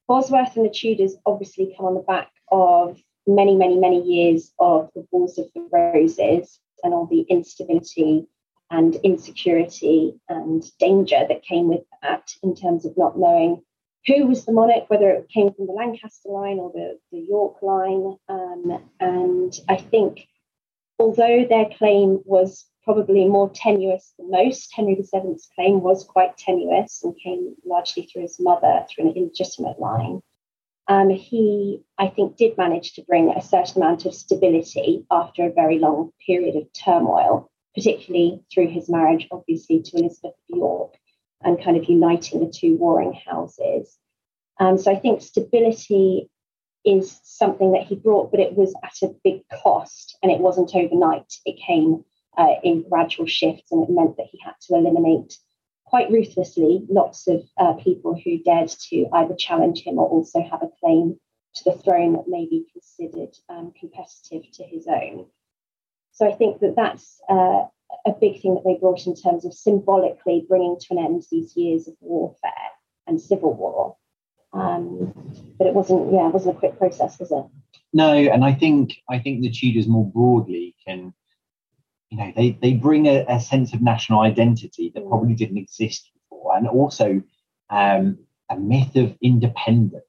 [0.08, 4.89] Bosworth and the Tudors obviously come on the back of many, many, many years of
[4.95, 8.27] the Wars of the Roses and all the instability
[8.69, 13.62] and insecurity and danger that came with that in terms of not knowing
[14.06, 17.62] who was the monarch, whether it came from the Lancaster line or the, the York
[17.62, 18.17] line.
[18.27, 20.27] Um, and I think
[21.03, 27.03] although their claim was probably more tenuous than most, Henry VII's claim was quite tenuous
[27.03, 30.21] and came largely through his mother, through an illegitimate line.
[30.87, 35.53] Um, he, I think, did manage to bring a certain amount of stability after a
[35.53, 40.93] very long period of turmoil, particularly through his marriage, obviously, to Elizabeth of York
[41.41, 43.97] and kind of uniting the two warring houses.
[44.57, 46.29] Um, so I think stability
[46.85, 50.75] is something that he brought, but it was at a big cost and it wasn't
[50.75, 51.33] overnight.
[51.45, 52.03] It came
[52.37, 55.37] uh, in gradual shifts and it meant that he had to eliminate
[55.85, 60.63] quite ruthlessly lots of uh, people who dared to either challenge him or also have
[60.63, 61.19] a claim
[61.55, 65.27] to the throne that may be considered um, competitive to his own.
[66.11, 67.65] So I think that that's uh,
[68.05, 71.55] a big thing that they brought in terms of symbolically bringing to an end these
[71.55, 72.51] years of warfare
[73.07, 73.97] and civil war.
[74.53, 75.32] Um,
[75.63, 77.45] but it wasn't, yeah, it wasn't a quick process, was it?
[77.93, 81.13] No, and I think I think the Tudors more broadly can,
[82.10, 86.12] you know, they they bring a, a sense of national identity that probably didn't exist
[86.13, 87.23] before, and also
[87.69, 90.04] um, a myth of independence,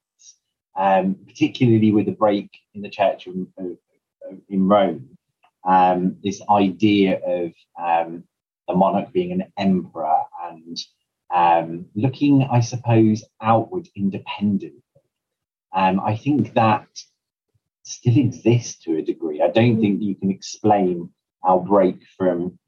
[0.76, 3.76] um, particularly with the break in the Church of, of,
[4.48, 5.16] in Rome.
[5.64, 8.24] Um, this idea of um,
[8.66, 10.78] the monarch being an emperor and
[11.32, 14.83] um, looking, I suppose, outward independently.
[15.74, 16.86] Um, I think that
[17.82, 19.42] still exists to a degree.
[19.42, 21.10] I don't think you can explain
[21.42, 22.58] our break from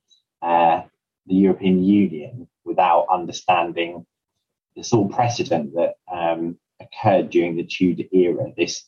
[0.42, 0.82] uh,
[1.26, 4.04] the European Union without understanding
[4.74, 8.52] the sort of precedent that um, occurred during the Tudor era.
[8.56, 8.84] This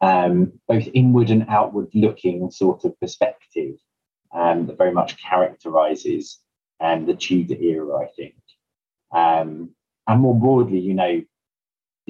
[0.00, 3.76] um, both inward and outward looking sort of perspective
[4.32, 6.38] um, that very much characterizes
[6.80, 8.34] um, the Tudor era, I think.
[9.12, 9.70] Um,
[10.06, 11.22] and more broadly, you know,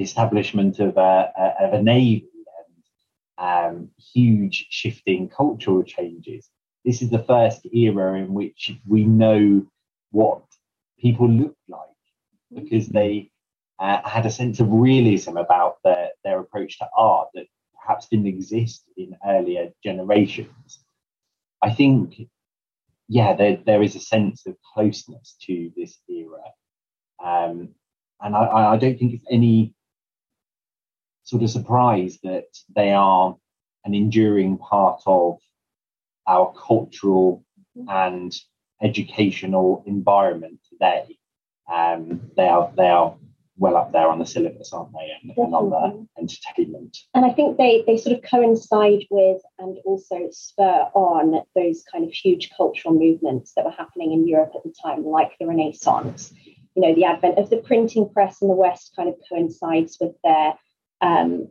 [0.00, 2.26] the establishment of a, a of a navy
[2.58, 6.48] and um, huge shifting cultural changes.
[6.86, 9.66] This is the first era in which we know
[10.10, 10.40] what
[10.98, 12.00] people looked like
[12.54, 13.30] because they
[13.78, 17.44] uh, had a sense of realism about their, their approach to art that
[17.78, 20.78] perhaps didn't exist in earlier generations.
[21.60, 22.22] I think,
[23.06, 26.46] yeah, there, there is a sense of closeness to this era.
[27.22, 27.74] Um,
[28.22, 29.74] and I, I don't think it's any
[31.30, 33.36] sort of surprise that they are
[33.84, 35.38] an enduring part of
[36.26, 37.44] our cultural
[37.88, 38.34] and
[38.82, 41.16] educational environment today.
[41.72, 43.16] Um, they are they are
[43.56, 45.08] well up there on the syllabus, aren't they?
[45.22, 46.98] And, and, on the entertainment.
[47.14, 52.04] And I think they they sort of coincide with and also spur on those kind
[52.04, 56.32] of huge cultural movements that were happening in Europe at the time, like the Renaissance.
[56.74, 60.14] You know, the advent of the printing press in the West kind of coincides with
[60.24, 60.54] their
[61.00, 61.48] um,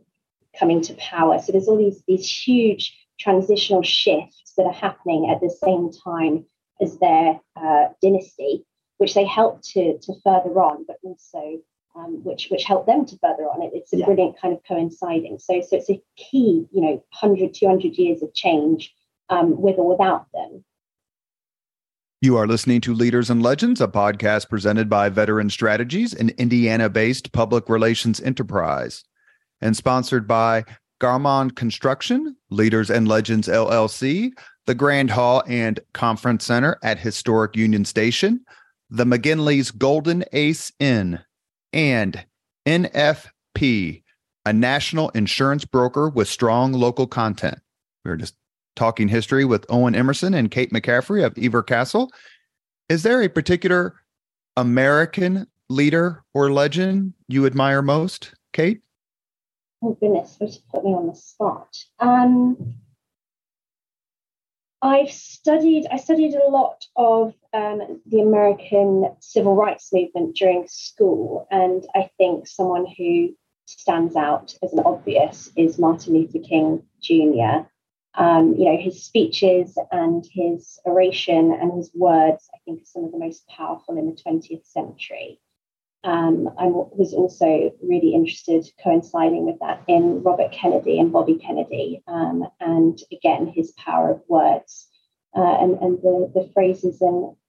[0.58, 1.38] coming to power.
[1.38, 6.46] So there's all these these huge transitional shifts that are happening at the same time
[6.80, 8.64] as their uh, dynasty,
[8.98, 11.60] which they help to to further on, but also
[11.96, 13.72] um, which which help them to further on it.
[13.74, 14.06] It's a yeah.
[14.06, 15.38] brilliant kind of coinciding.
[15.38, 18.94] So so it's a key, you know, 100, 200 years of change
[19.28, 20.64] um, with or without them.
[22.22, 26.90] You are listening to Leaders and Legends, a podcast presented by Veteran Strategies, an Indiana
[26.90, 29.04] based public relations enterprise,
[29.60, 30.64] and sponsored by
[31.00, 34.30] Garmong Construction, Leaders and Legends LLC,
[34.66, 38.44] the Grand Hall and Conference Center at Historic Union Station,
[38.90, 41.18] the McGinley's Golden Ace Inn,
[41.72, 42.24] and
[42.66, 44.02] NFP,
[44.44, 47.58] a national insurance broker with strong local content.
[48.04, 48.34] We are just
[48.76, 52.10] talking history with Owen Emmerson and Kate McCaffrey of Hever Castle.
[52.88, 53.94] Is there a particular
[54.56, 58.80] American leader or legend you admire most, Kate?
[59.82, 61.76] Oh goodness, to put me on the spot.
[61.98, 62.74] Um,
[64.82, 65.86] I've studied.
[65.90, 72.10] I studied a lot of um, the American civil rights movement during school, and I
[72.18, 73.34] think someone who
[73.66, 77.66] stands out as an obvious is Martin Luther King Jr.
[78.14, 83.04] Um, you know, his speeches and his oration and his words, I think, are some
[83.04, 85.40] of the most powerful in the 20th century.
[86.02, 92.02] Um, I was also really interested, coinciding with that, in Robert Kennedy and Bobby Kennedy,
[92.06, 94.88] um, and again, his power of words
[95.36, 97.00] uh, and, and the, the phrases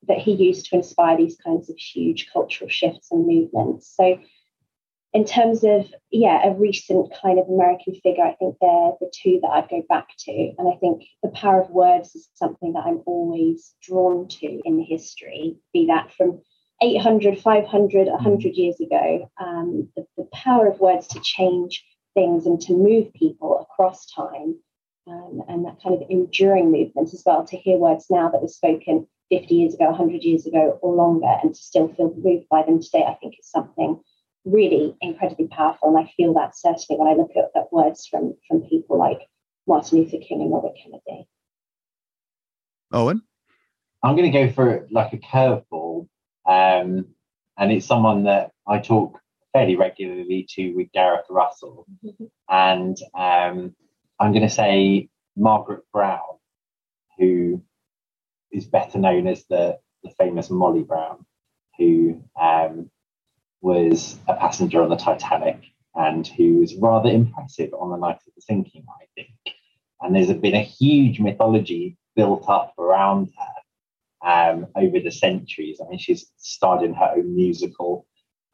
[0.07, 3.93] that he used to inspire these kinds of huge cultural shifts and movements.
[3.95, 4.19] So,
[5.13, 9.39] in terms of, yeah, a recent kind of American figure, I think they're the two
[9.41, 10.31] that I'd go back to.
[10.57, 14.79] And I think the power of words is something that I'm always drawn to in
[14.79, 16.41] history, be that from
[16.81, 22.59] 800, 500, 100 years ago, um, the, the, power of words to change things and
[22.61, 24.55] to move people across time,
[25.07, 27.45] um, and that kind of enduring movement as well.
[27.45, 31.37] To hear words now that were spoken 50 years ago, 100 years ago, or longer,
[31.43, 33.99] and to still feel moved by them today, I think is something
[34.43, 35.89] really incredibly powerful.
[35.89, 39.19] And I feel that certainly when I look at, at words from, from people like
[39.67, 41.27] Martin Luther King and Robert Kennedy.
[42.91, 43.21] Owen?
[44.03, 46.07] I'm going to go for like a curveball
[46.51, 47.05] um,
[47.57, 49.19] and it's someone that I talk
[49.53, 51.85] fairly regularly to with Gareth Russell.
[52.03, 52.25] Mm-hmm.
[52.53, 53.73] And um,
[54.19, 56.19] I'm going to say Margaret Brown,
[57.17, 57.63] who
[58.51, 61.25] is better known as the, the famous Molly Brown,
[61.77, 62.91] who um,
[63.61, 65.63] was a passenger on the Titanic
[65.95, 69.55] and who was rather impressive on the night of the sinking, I think.
[70.01, 73.60] And there's been a huge mythology built up around her
[74.25, 75.79] um, over the centuries.
[75.81, 78.05] I mean, she's starred in her own musical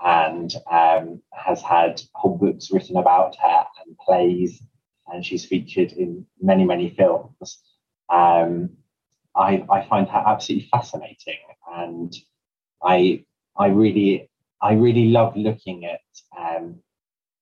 [0.03, 4.61] and um, has had whole books written about her and plays.
[5.07, 7.59] and she's featured in many, many films.
[8.09, 8.70] Um,
[9.36, 11.39] I, I find her absolutely fascinating,
[11.72, 12.15] and
[12.84, 13.24] I
[13.57, 14.30] I really
[14.61, 16.01] I really love looking at
[16.38, 16.80] um,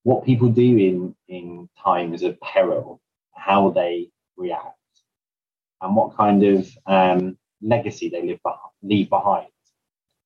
[0.03, 3.01] what people do in in times of peril,
[3.34, 4.78] how they react,
[5.82, 9.47] and what kind of um, legacy they live behind, leave behind.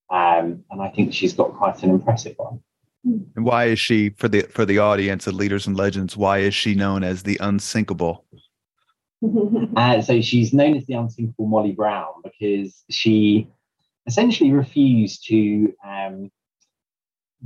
[0.09, 2.61] Um, and I think she's got quite an impressive one.
[3.03, 6.17] And why is she for the for the audience of leaders and legends?
[6.17, 8.25] Why is she known as the unsinkable?
[9.75, 13.47] uh, so she's known as the unsinkable Molly Brown because she
[14.05, 16.31] essentially refused to um,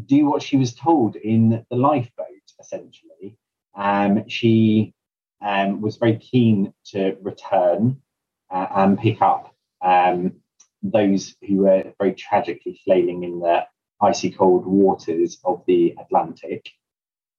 [0.06, 2.28] do what she was told in the lifeboat.
[2.60, 3.38] Essentially,
[3.76, 4.94] um, she
[5.42, 8.02] um, was very keen to return
[8.50, 9.53] uh, and pick up
[9.84, 10.34] um,
[10.82, 13.66] those who were very tragically flailing in the
[14.02, 16.70] icy cold waters of the Atlantic.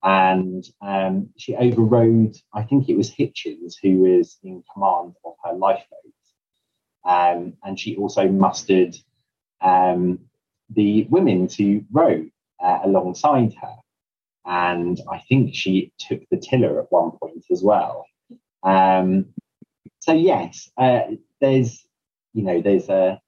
[0.03, 5.55] And um, she overrode, I think it was Hichens, who was in command of her
[5.55, 5.88] lifeboat.
[7.07, 8.97] Um, and she also mustered
[9.61, 10.20] um,
[10.70, 12.26] the women to row
[12.62, 13.76] uh, alongside her.
[14.47, 18.07] And I think she took the tiller at one point as well.
[18.62, 19.26] Um,
[20.01, 21.01] so yes, uh,
[21.40, 21.84] there's
[22.35, 23.20] you know there's a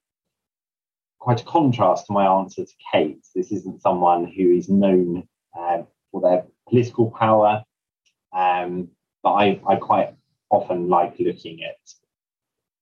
[1.19, 3.25] quite a contrast to my answer to Kate.
[3.35, 5.27] This isn't someone who is known
[5.59, 5.83] uh,
[6.13, 7.65] for their political power,
[8.37, 8.89] um,
[9.23, 10.15] but I, I quite
[10.51, 11.77] often like looking at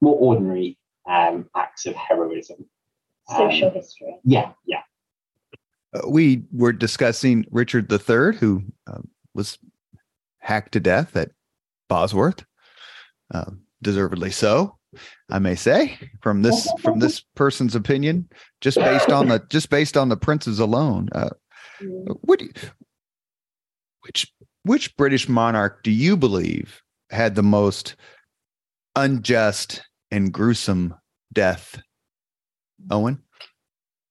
[0.00, 2.66] more ordinary um, acts of heroism.
[3.28, 4.16] Social um, history.
[4.24, 4.82] Yeah, yeah.
[5.94, 9.00] Uh, we were discussing Richard III, who uh,
[9.34, 9.58] was
[10.38, 11.30] hacked to death at
[11.88, 12.44] Bosworth,
[13.32, 13.50] uh,
[13.82, 14.76] deservedly so.
[15.30, 18.28] I may say, from this from this person's opinion,
[18.60, 21.08] just based on the just based on the princes alone.
[21.12, 21.30] Uh,
[22.22, 22.50] what you,
[24.02, 24.32] which
[24.64, 27.96] which British monarch do you believe had the most
[28.96, 30.94] unjust and gruesome
[31.32, 31.80] death?
[32.90, 33.18] Owen.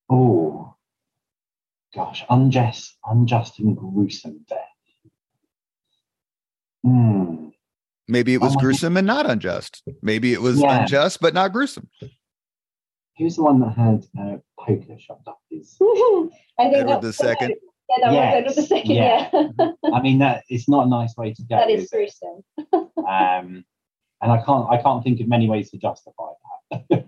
[0.10, 0.76] Oh,
[1.96, 4.60] gosh, unjust, unjust and gruesome death.
[6.84, 7.50] Hmm.
[8.08, 9.84] Maybe it was oh gruesome and not unjust.
[10.02, 10.82] Maybe it was yeah.
[10.82, 11.90] unjust but not gruesome.
[13.18, 15.78] Who's the one that had uh, poker shoved up his?
[15.82, 17.56] I think Edward the second.
[17.90, 18.34] Yeah, that yes.
[18.34, 18.92] was Edward the second.
[18.92, 19.30] Yeah.
[19.60, 19.72] yeah.
[19.94, 21.56] I mean that it's not a nice way to go.
[21.56, 22.44] That is, is gruesome.
[22.98, 23.64] um,
[24.22, 26.30] and I can't I can't think of many ways to justify
[26.72, 27.06] that.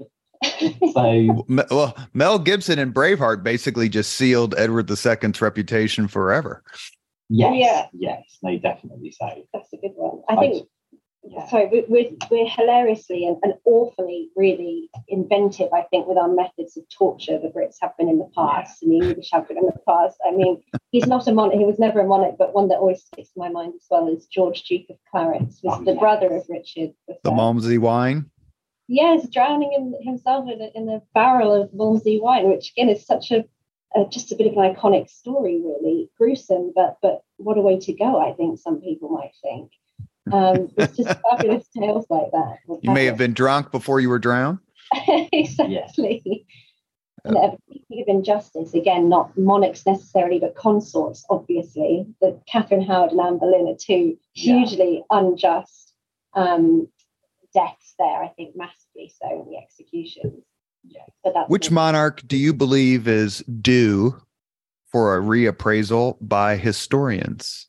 [0.93, 6.63] so well, Mel Gibson and Braveheart basically just sealed Edward II's reputation forever.
[7.29, 7.87] Yes, yeah.
[7.93, 9.27] yes, no, definitely so.
[9.53, 10.21] That's a good one.
[10.29, 10.67] I think
[11.27, 11.47] yeah.
[11.47, 16.83] sorry, we're, we're hilariously and, and, awfully really inventive, I think, with our methods of
[16.89, 17.39] torture.
[17.39, 18.93] The Brits have been in the past yeah.
[18.93, 20.17] and the English have been in the past.
[20.25, 20.61] I mean,
[20.91, 23.39] he's not a monarch, he was never a monarch, but one that always sticks in
[23.41, 25.99] my mind as well is George Duke of Clarence, was oh, the yes.
[25.99, 26.93] brother of Richard.
[27.07, 28.29] The Malmsey wine?
[28.87, 33.05] Yes, drowning in, himself in a, in a barrel of Malmsey wine, which again is
[33.05, 33.45] such a
[34.09, 37.93] just a bit of an iconic story, really gruesome, but but what a way to
[37.93, 38.19] go!
[38.19, 39.71] I think some people might think.
[40.31, 42.57] Um, it's just fabulous tales like that.
[42.81, 44.59] You may have been drunk before you were drowned.
[45.07, 45.81] exactly.
[45.95, 46.45] Yes.
[47.25, 47.59] And of
[48.07, 52.05] injustice, again, not monarchs necessarily, but consorts, obviously.
[52.21, 55.17] The Catherine Howard and Anne Boleyn are two hugely yeah.
[55.17, 55.93] unjust
[56.33, 56.87] um,
[57.53, 60.43] deaths there, I think, massively so in the executions.
[60.83, 61.01] Yeah.
[61.23, 64.21] But that's Which monarch do you believe is due
[64.91, 67.67] for a reappraisal by historians?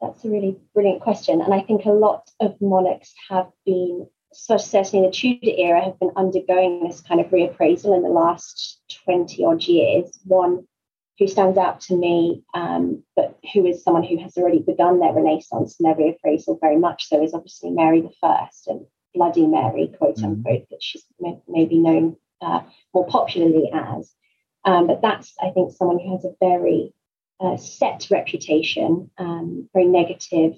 [0.00, 1.40] That's a really brilliant question.
[1.40, 5.98] And I think a lot of monarchs have been, certainly in the Tudor era, have
[5.98, 10.18] been undergoing this kind of reappraisal in the last 20 odd years.
[10.24, 10.66] One
[11.18, 15.12] who stands out to me, um, but who is someone who has already begun their
[15.12, 19.92] renaissance and their reappraisal very much so, is obviously Mary the First and Bloody Mary,
[19.98, 20.26] quote mm-hmm.
[20.26, 21.04] unquote, that she's
[21.48, 22.60] maybe known uh,
[22.94, 24.12] more popularly as.
[24.64, 26.94] Um, but that's, I think, someone who has a very
[27.40, 30.54] uh, set reputation, um, very negative,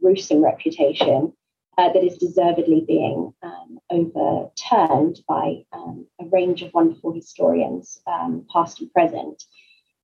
[0.00, 1.32] gruesome reputation
[1.78, 8.46] uh, that is deservedly being um, overturned by um, a range of wonderful historians, um,
[8.52, 9.44] past and present.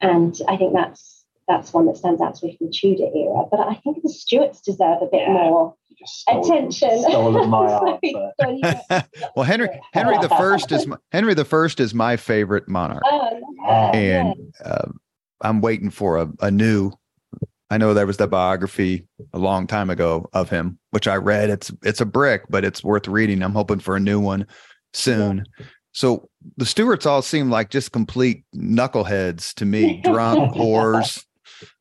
[0.00, 3.44] And I think that's that's one that stands out to me from the Tudor era.
[3.50, 5.74] But I think the Stuarts deserve a bit yeah, more
[6.04, 7.02] stole, attention.
[7.50, 7.98] my
[9.36, 13.40] well, Henry Henry the First is my, Henry the First is my favorite monarch, oh,
[13.66, 14.88] and uh,
[15.42, 16.92] I'm waiting for a, a new.
[17.70, 21.50] I know there was that biography a long time ago of him, which I read.
[21.50, 23.42] It's it's a brick, but it's worth reading.
[23.42, 24.46] I'm hoping for a new one
[24.92, 25.44] soon.
[25.58, 25.66] Yeah.
[25.92, 31.24] So the Stuarts all seem like just complete knuckleheads to me, drunk whores,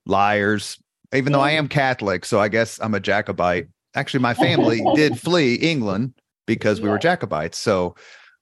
[0.05, 0.78] liars,
[1.14, 3.68] even though I am Catholic, so I guess I'm a Jacobite.
[3.95, 6.14] Actually, my family did flee England
[6.45, 7.57] because we were Jacobites.
[7.57, 7.95] So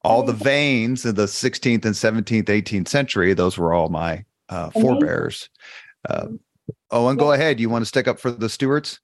[0.04, 4.70] all the veins of the 16th and 17th, 18th century, those were all my uh,
[4.72, 5.50] forebears.
[6.08, 6.28] Uh,
[6.92, 7.60] Owen, go ahead.
[7.60, 9.00] You want to stick up for the Stuarts?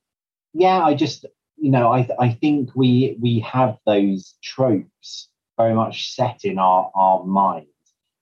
[0.54, 1.26] Yeah, I just,
[1.58, 6.92] you know, I I think we we have those tropes very much set in our
[6.96, 7.70] our minds.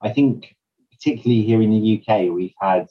[0.02, 0.56] I think
[0.92, 2.88] particularly here in the UK, we've had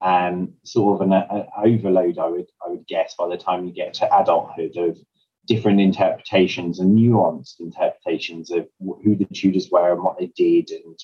[0.00, 2.18] um, sort of an a, overload.
[2.18, 4.98] I would I would guess by the time you get to adulthood of
[5.46, 10.98] different interpretations and nuanced interpretations of who the Tudors were and what they did and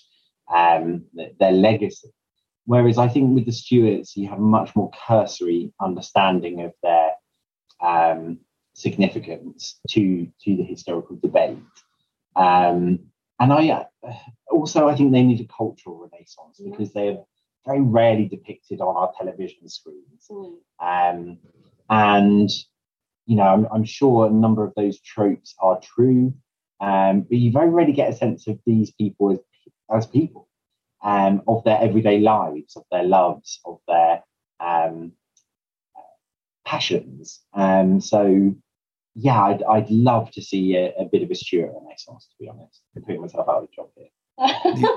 [0.52, 1.04] um,
[1.38, 2.10] their legacy.
[2.70, 7.10] Whereas I think with the Stuarts, you have a much more cursory understanding of their
[7.80, 8.38] um,
[8.74, 11.58] significance to to the historical debate.
[12.36, 13.00] Um,
[13.40, 14.12] and I uh,
[14.52, 17.18] also I think they need a cultural renaissance because they're
[17.66, 20.28] very rarely depicted on our television screens.
[20.30, 20.54] Mm.
[20.78, 21.38] Um,
[21.88, 22.50] and
[23.26, 26.32] you know, I'm, I'm, sure a number of those tropes are true,
[26.80, 29.40] um, but you very rarely get a sense of these people as,
[29.92, 30.46] as people,
[31.02, 34.22] um, of their everyday lives, of their loves, of their
[34.60, 35.12] um,
[36.64, 37.40] passions.
[37.54, 38.54] Um, so,
[39.14, 42.48] yeah, I'd, I'd love to see a, a bit of a Stuart Renaissance, to be
[42.48, 42.82] honest.
[42.96, 44.08] I'm putting myself out of the job here.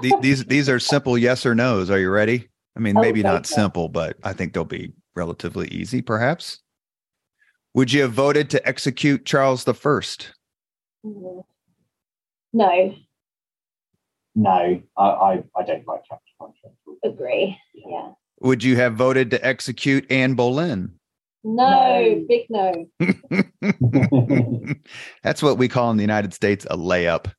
[0.02, 1.90] these, these these are simple yes or no's.
[1.90, 2.48] Are you ready?
[2.78, 6.60] I mean, oh, maybe not simple, but I think they'll be relatively easy, perhaps.
[7.74, 10.34] Would you have voted to execute Charles the First?
[11.04, 12.96] No.
[14.36, 16.76] No, I, I, I don't like chapter contract.
[17.04, 17.58] Agree.
[17.74, 18.12] Yeah.
[18.42, 20.94] Would you have voted to execute Anne Boleyn?
[21.44, 21.64] No,
[22.02, 22.26] no.
[22.28, 22.88] big no.
[25.24, 27.32] That's what we call in the United States a layup.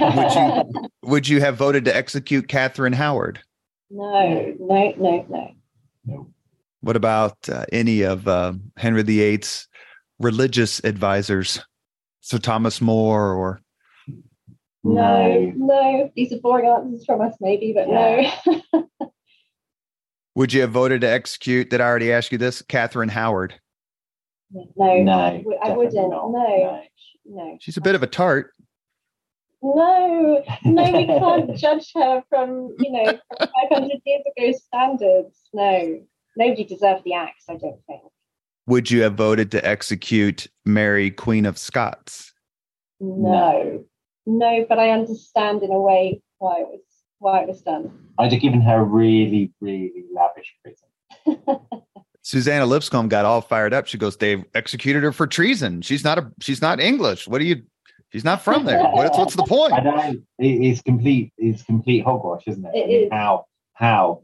[0.00, 3.40] Would you would you have voted to execute Catherine Howard?
[3.90, 5.50] No, no, no, no.
[6.04, 6.28] No.
[6.80, 9.68] What about uh, any of uh, Henry VIII's
[10.18, 11.60] religious advisors?
[12.20, 13.60] Sir Thomas More or
[14.84, 16.10] no, no.
[16.14, 18.34] These are boring answers from us, maybe, but yeah.
[18.72, 18.88] no.
[20.34, 21.70] Would you have voted to execute?
[21.70, 22.62] Did I already ask you this?
[22.62, 23.54] Catherine Howard.
[24.52, 25.94] No, no, I wouldn't.
[25.94, 26.82] No, no,
[27.26, 27.58] no.
[27.60, 28.52] She's a bit of a tart.
[29.60, 35.40] No, no, we can't judge her from you know 500 years ago standards.
[35.52, 36.00] No,
[36.36, 37.44] nobody deserved the axe.
[37.48, 38.02] I don't think.
[38.66, 42.32] Would you have voted to execute Mary, Queen of Scots?
[43.00, 43.84] No,
[44.28, 46.80] no, but I understand in a way why it was
[47.18, 47.90] why it was done.
[48.18, 51.50] I'd have given her a really, really lavish prison.
[52.22, 53.86] Suzannah Lipscomb got all fired up.
[53.86, 55.80] She goes, "They've executed her for treason.
[55.80, 56.30] She's not a.
[56.40, 57.26] She's not English.
[57.26, 57.62] What do you?
[58.12, 58.82] She's not from there.
[58.82, 59.72] What's what's the point?
[59.72, 61.32] I know it's complete.
[61.38, 62.72] It's complete hogwash, isn't it?
[62.74, 63.08] it I mean, is.
[63.10, 64.22] How how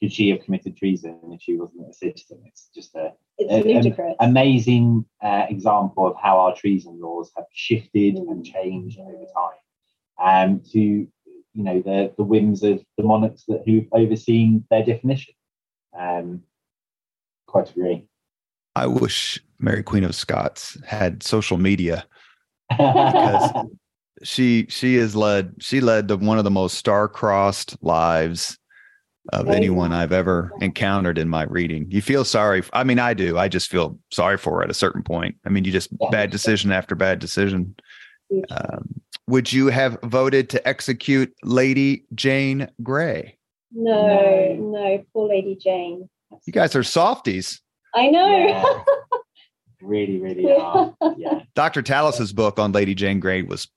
[0.00, 2.42] could she have committed treason if she wasn't a citizen?
[2.46, 8.30] It's just a, a amazing uh, example of how our treason laws have shifted mm.
[8.30, 9.58] and changed over time.
[10.22, 15.34] Um, to you know the the whims of the monarchs that who've overseen their definition.
[15.98, 16.42] Um,
[17.46, 18.06] quite agree.
[18.76, 22.06] I wish Mary Queen of Scots had social media
[22.70, 23.50] because
[24.22, 28.58] she she has led she led the, one of the most star-crossed lives
[29.32, 31.86] of anyone I've ever encountered in my reading.
[31.90, 32.62] You feel sorry.
[32.72, 33.38] I mean, I do.
[33.38, 35.36] I just feel sorry for her at a certain point.
[35.46, 37.74] I mean, you just bad decision after bad decision.
[38.50, 43.36] Um, would you have voted to execute Lady Jane Grey?
[43.72, 46.08] No, no, poor Lady Jane.
[46.46, 47.60] You guys are softies.
[47.94, 48.46] I know.
[48.46, 48.82] Yeah.
[49.82, 50.94] really, really are.
[51.16, 51.40] Yeah.
[51.54, 51.82] Dr.
[51.82, 53.68] Tallis's book on Lady Jane Grey was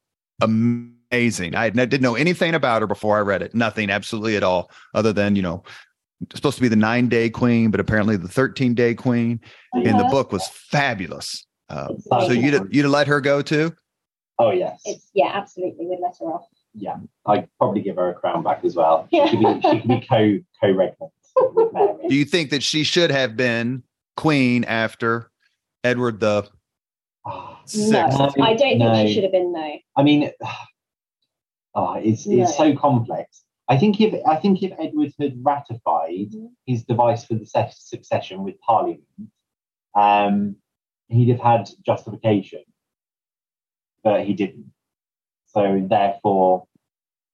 [0.42, 0.93] amazing.
[1.14, 3.54] I didn't know anything about her before I read it.
[3.54, 5.64] Nothing, absolutely at all, other than, you know,
[6.34, 9.40] supposed to be the nine day queen, but apparently the 13 day queen.
[9.74, 9.84] Uh-huh.
[9.86, 11.46] And the book was fabulous.
[11.70, 13.74] Uh, so you'd, you'd let her go too?
[14.40, 14.82] Oh, yes.
[14.86, 15.86] It's, yeah, absolutely.
[15.86, 16.46] We'd let her off.
[16.74, 16.98] Yeah.
[17.26, 19.08] I'd probably give her a crown back as well.
[19.12, 21.12] She could be, she could be co co regnant.
[22.10, 23.84] Do you think that she should have been
[24.18, 25.32] queen after
[25.84, 26.48] Edward the
[27.26, 28.00] no,
[28.42, 28.94] I don't no.
[28.94, 29.54] think she should have been.
[29.54, 29.74] No.
[29.96, 30.32] I mean,
[31.76, 32.44] oh, it's no.
[32.44, 33.44] it's so complex.
[33.68, 36.48] I think if I think if Edward had ratified mm-hmm.
[36.66, 39.04] his device for the succession with Parliament,
[39.96, 40.58] um,
[41.08, 42.64] he'd have had justification,
[44.04, 44.72] but he didn't.
[45.48, 46.66] So therefore,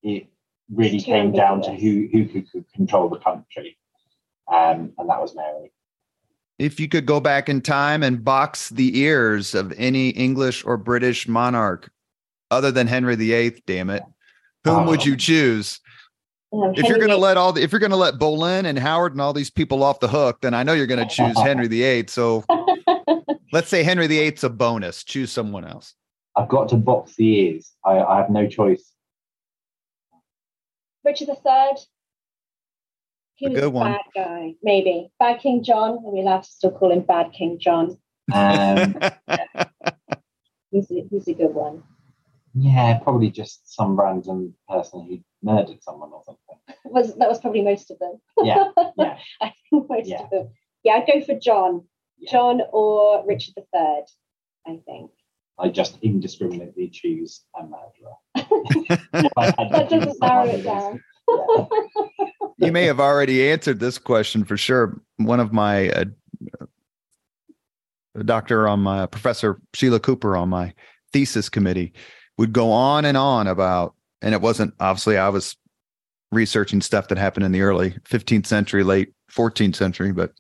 [0.04, 0.28] it
[0.72, 3.78] really came down to who who could, could control the country,
[4.52, 5.72] um, and that was Mary
[6.60, 10.76] if you could go back in time and box the ears of any English or
[10.76, 11.90] British monarch
[12.52, 14.04] other than Henry VIII, damn it,
[14.64, 14.88] whom oh.
[14.88, 15.80] would you choose?
[16.52, 18.78] Um, if you're going to let all the, if you're going to let Boleyn and
[18.80, 21.38] Howard and all these people off the hook, then I know you're going to choose
[21.40, 22.08] Henry VIII.
[22.08, 22.44] So
[23.54, 25.04] let's say Henry VIII's a bonus.
[25.04, 25.94] Choose someone else.
[26.36, 27.72] I've got to box the ears.
[27.86, 28.94] I, I have no choice.
[31.04, 31.78] Richard III.
[33.36, 33.92] He A was good a one.
[33.92, 35.12] bad guy, maybe.
[35.20, 35.92] Bad King John.
[35.92, 37.98] Are we allowed to still call him Bad King John?
[38.34, 38.96] Um,
[40.72, 41.84] He's a, he's a good one.
[42.54, 46.58] Yeah, probably just some random person who murdered someone or something.
[46.86, 48.20] Was that was probably most of them.
[48.44, 49.18] Yeah, yeah.
[49.42, 50.24] I think most Yeah.
[50.24, 50.50] of them.
[50.84, 51.84] Yeah, I'd go for John.
[52.18, 52.32] Yeah.
[52.32, 54.04] John or Richard III,
[54.68, 55.12] I think.
[55.58, 58.16] I just indiscriminately choose a murderer.
[59.38, 61.04] I had to That doesn't narrow it down.
[61.30, 61.66] Yeah.
[62.58, 65.02] you may have already answered this question for sure.
[65.18, 66.06] One of my uh,
[68.24, 70.74] doctor on my professor Sheila Cooper on my
[71.14, 71.94] thesis committee
[72.40, 75.58] would go on and on about, and it wasn't obviously I was
[76.32, 80.32] researching stuff that happened in the early 15th century, late 14th century, but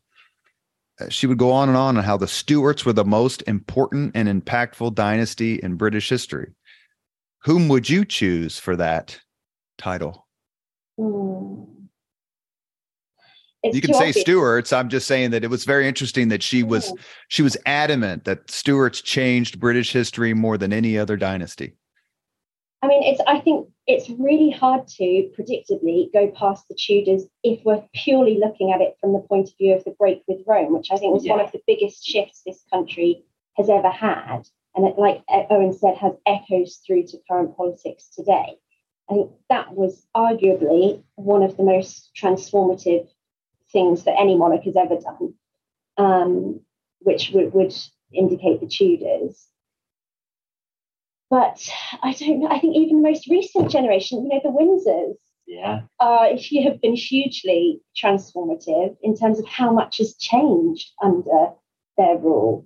[1.01, 4.13] uh, she would go on and on on how the Stuarts were the most important
[4.15, 6.53] and impactful dynasty in British history.
[7.43, 9.19] Whom would you choose for that
[9.77, 10.25] title?
[13.61, 14.13] It's you can say.
[14.13, 14.71] Stuarts.
[14.71, 16.95] I'm just saying that it was very interesting that she was Hmm.
[17.27, 21.73] she was adamant that Stuarts changed British history more than any other dynasty.
[22.81, 23.21] I mean, it's.
[23.27, 28.71] I think it's really hard to predictably go past the Tudors if we're purely looking
[28.71, 31.13] at it from the point of view of the break with Rome, which I think
[31.13, 33.25] was one of the biggest shifts this country
[33.57, 34.43] has ever had,
[34.75, 38.57] and it, like Owen said, has echoes through to current politics today.
[39.09, 43.09] I think that was arguably one of the most transformative
[43.71, 45.33] things that any monarch has ever done,
[45.97, 46.61] um,
[46.99, 47.73] which would, would
[48.13, 49.47] indicate the Tudors.
[51.29, 51.67] But
[52.01, 52.47] I don't know.
[52.49, 55.15] I think even the most recent generation, you know, the Windsors,
[55.45, 55.81] Yeah.
[55.99, 61.49] uh, she have been hugely transformative in terms of how much has changed under
[61.97, 62.65] their rule.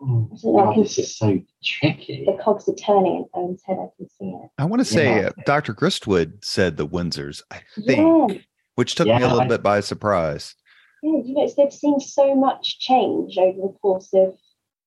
[0.00, 2.24] Oh, I don't know, I God, can this is so tricky.
[2.26, 3.78] The cogs are turning in Owen's head.
[3.78, 4.50] I can see it.
[4.58, 5.28] I want to say Yeah.
[5.28, 5.74] uh, Dr.
[5.74, 8.38] Gristwood said the Windsors, I think, Yeah,
[8.76, 10.54] which took me a little I- bit by surprise.
[11.02, 11.12] yeah.
[11.24, 14.36] You know, they've seen so much change over the course of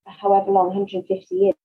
[0.06, 1.56] however long, 150 years.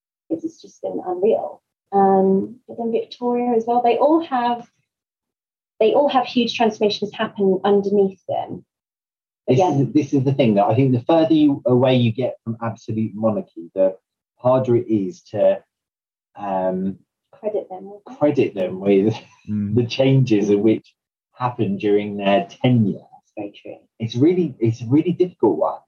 [0.43, 1.63] It's just been unreal.
[1.93, 3.83] Um, but then Victoria as well.
[3.83, 4.69] They all have.
[5.81, 8.65] They all have huge transformations happen underneath them.
[9.47, 12.13] This, yeah, is, this is the thing that I think the further you away you
[12.13, 13.97] get from absolute monarchy, the
[14.37, 15.63] harder it is to
[16.37, 16.99] um,
[17.33, 17.91] credit them.
[17.91, 19.15] with credit them with
[19.49, 19.75] Mm.
[19.79, 20.95] the changes of which
[21.33, 22.99] happened during their tenure.
[23.13, 23.77] That's very true.
[23.99, 25.81] It's really, it's a really difficult one.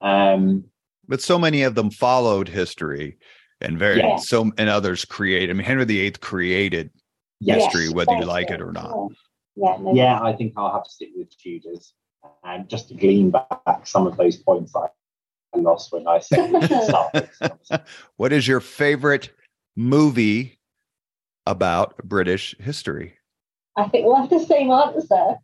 [0.00, 0.64] Um,
[1.06, 3.16] But so many of them followed history
[3.60, 4.16] and very Yeah.
[4.16, 5.50] so and others create.
[5.50, 6.90] I mean, Henry VIII created
[7.40, 7.64] yes.
[7.64, 8.94] history, whether you like it or not.
[9.56, 11.94] Yeah, yeah, no, Yeah, I think I'll have to stick with Tudors,
[12.44, 14.86] and just to glean back some of those points I
[15.54, 17.86] I lost when I said we should start this conversation.
[18.16, 19.30] What is your favorite
[19.76, 20.58] movie
[21.46, 23.14] about British history?
[23.76, 25.36] I think we'll have the same answer.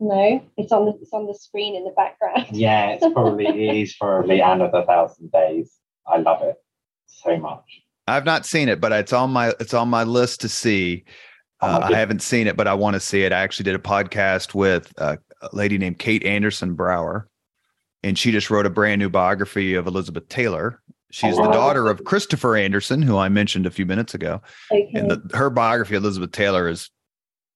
[0.00, 2.46] No, it's on the it's on the screen in the background.
[2.50, 5.72] Yeah, it's probably it is probably Anne of the Thousand Days.
[6.06, 6.56] I love it
[7.08, 7.64] so much.
[8.06, 11.04] I've not seen it, but it's on my it's on my list to see.
[11.60, 13.32] Oh Uh, I haven't seen it, but I want to see it.
[13.32, 15.18] I actually did a podcast with a
[15.52, 17.28] lady named Kate Andersen Brower,
[18.02, 20.80] and she just wrote a brand new biography of Elizabeth Taylor.
[21.10, 21.52] She's the Oh.
[21.52, 24.40] daughter of Christopher Andersen, who I mentioned a few minutes ago,
[24.70, 24.90] Okay.
[24.94, 26.90] and the, her biography Elizabeth Taylor is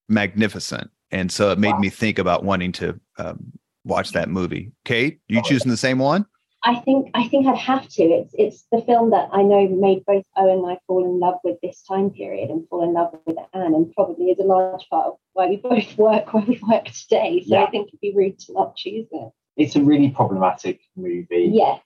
[0.08, 0.90] magnificent.
[1.10, 1.78] And so it made Wow.
[1.80, 3.52] me think about wanting to um,
[3.84, 4.72] watch that movie.
[4.84, 5.42] Kate, you Oh.
[5.42, 6.24] choosing the same one?
[6.64, 8.02] I think I think I'd have to.
[8.02, 11.38] It's it's the film that I know made both Owen and I fall in love
[11.42, 14.86] with this time period and fall in love with Anne, and probably is a large
[14.88, 17.42] part of why we both work where we work today.
[17.46, 17.64] So Yeah.
[17.64, 19.32] I think it'd be rude to not choose it.
[19.56, 21.50] It's a really problematic movie.
[21.52, 21.80] Yes.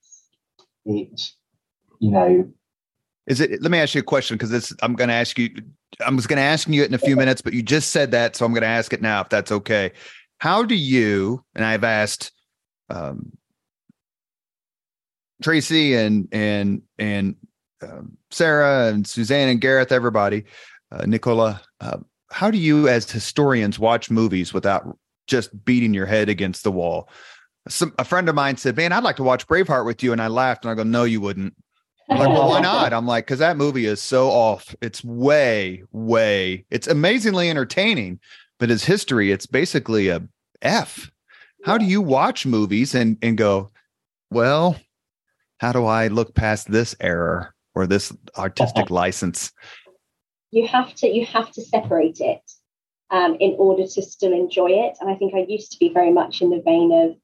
[0.85, 1.33] It,
[1.99, 2.53] you know,
[3.27, 3.63] Is it?
[3.63, 4.75] Let me ask you a question because this.
[4.83, 5.51] I'm going to ask you.
[6.05, 8.11] I was going to ask you it in a few minutes, but you just said
[8.11, 9.93] that, so I'm going to ask it now, if that's okay.
[10.39, 11.43] How do you?
[11.55, 12.33] And I've asked
[12.91, 13.33] um,
[15.43, 17.37] Tracy and and and
[17.83, 20.45] um, Sarah and Suzanne and Gareth, everybody,
[20.91, 21.61] uh, Nicola.
[21.81, 21.99] Uh,
[22.31, 27.09] how do you, as historians, watch movies without just beating your head against the wall?
[27.69, 30.23] Some, a friend of mine said, "Man, I'd like to watch Braveheart with you," and
[30.23, 31.55] I laughed, and I go, "No, you wouldn't."
[32.09, 32.93] I'm like, well, why not?
[32.93, 34.75] I'm like, because that movie is so off.
[34.81, 36.65] It's way, way.
[36.71, 38.21] It's amazingly entertaining,
[38.59, 40.23] but as history, it's basically a
[40.63, 41.11] F.
[41.65, 43.71] How do you watch movies and and go,
[44.31, 44.77] well,
[45.59, 49.53] how do I look past this error or this artistic license?
[50.51, 52.41] you have to you have to separate it
[53.11, 54.97] um, in order to still enjoy it.
[55.01, 57.17] And I think I used to be very much in the vein of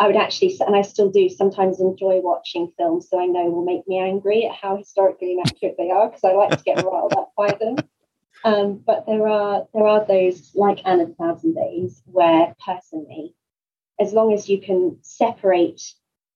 [0.00, 3.64] I would actually, and I still do sometimes enjoy watching films so I know will
[3.64, 7.12] make me angry at how historically inaccurate they are because I like to get riled
[7.12, 7.76] up by them.
[8.44, 13.36] Um, but there are there are those like Anne of Thousand Days where personally,
[14.00, 15.80] as long as you can separate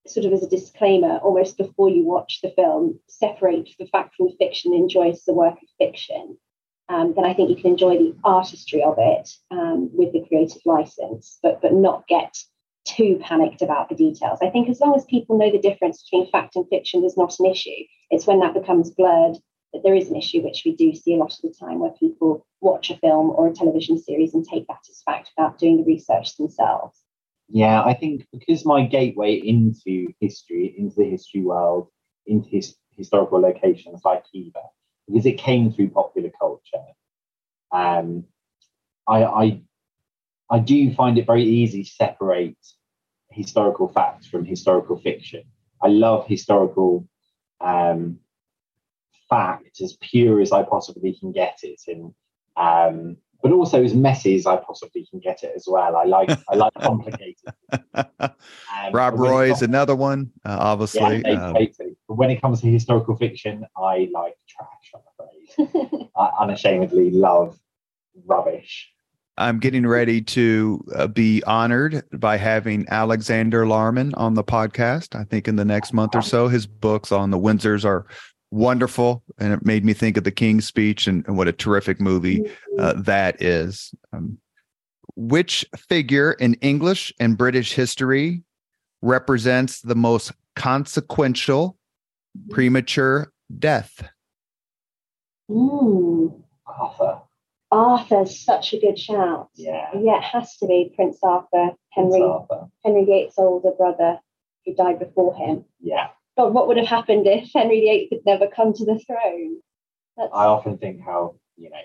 [0.08, 4.26] sort of as a disclaimer, almost before you watch the film, separate the fact from
[4.26, 6.38] the fiction, enjoy the work of fiction,
[6.88, 10.62] um, then I think you can enjoy the artistry of it um, with the creative
[10.64, 12.36] license, but but not get
[12.84, 14.38] too panicked about the details.
[14.40, 17.38] I think as long as people know the difference between fact and fiction, there's not
[17.40, 17.84] an issue.
[18.10, 19.36] It's when that becomes blurred
[19.72, 21.90] that there is an issue, which we do see a lot of the time, where
[21.90, 25.78] people watch a film or a television series and take that as fact without doing
[25.78, 27.00] the research themselves.
[27.48, 31.88] Yeah, I think because my gateway into history, into the history world,
[32.26, 34.66] into his, historical locations like Hever,
[35.06, 36.84] because it came through popular culture,
[37.72, 38.24] um,
[39.08, 39.62] I, I
[40.50, 42.58] I do find it very easy to separate
[43.30, 45.44] historical facts from historical fiction.
[45.82, 47.08] I love historical
[47.60, 48.20] um,
[49.28, 52.14] fact as pure as I possibly can get it, and
[52.56, 55.96] um, but also as messy as I possibly can get it as well.
[55.96, 57.36] I like I like complicated.
[57.94, 61.22] Um, Rob Roy is another one, uh, obviously.
[61.24, 61.54] Yeah, um.
[61.54, 64.92] But when it comes to historical fiction, I like trash.
[64.94, 66.08] I'm afraid.
[66.16, 67.58] I unashamedly love
[68.24, 68.90] rubbish.
[69.38, 75.14] I'm getting ready to uh, be honored by having Alexander Larman on the podcast.
[75.14, 78.06] I think in the next month or so, his books on the Windsors are
[78.50, 82.00] wonderful and it made me think of the king's speech and, and what a terrific
[82.00, 82.42] movie
[82.78, 83.02] uh, mm-hmm.
[83.02, 84.38] that is um,
[85.16, 88.42] which figure in english and british history
[89.02, 91.76] represents the most consequential
[92.50, 94.08] premature death
[95.50, 96.42] Ooh.
[96.66, 97.20] arthur
[97.72, 102.24] arthur's such a good shout yeah yeah it has to be prince arthur henry prince
[102.24, 102.68] arthur.
[102.84, 104.20] henry viii's older brother
[104.64, 108.46] who died before him yeah God, what would have happened if Henry VIII had never
[108.46, 109.56] come to the throne?
[110.16, 110.30] That's...
[110.32, 111.76] I often think how you know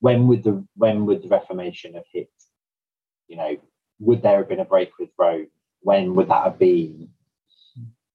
[0.00, 2.30] when would the when would the Reformation have hit?
[3.28, 3.56] You know,
[4.00, 5.48] would there have been a break with Rome?
[5.80, 7.08] When would that have been?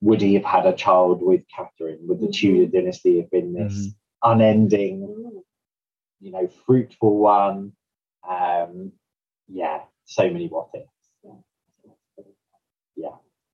[0.01, 1.99] Would he have had a child with Catherine?
[2.07, 2.31] Would the mm-hmm.
[2.31, 4.31] Tudor dynasty have been this mm-hmm.
[4.31, 5.37] unending, mm-hmm.
[6.19, 7.73] you know, fruitful one?
[8.27, 8.93] Um,
[9.47, 10.87] yeah, so many what ifs.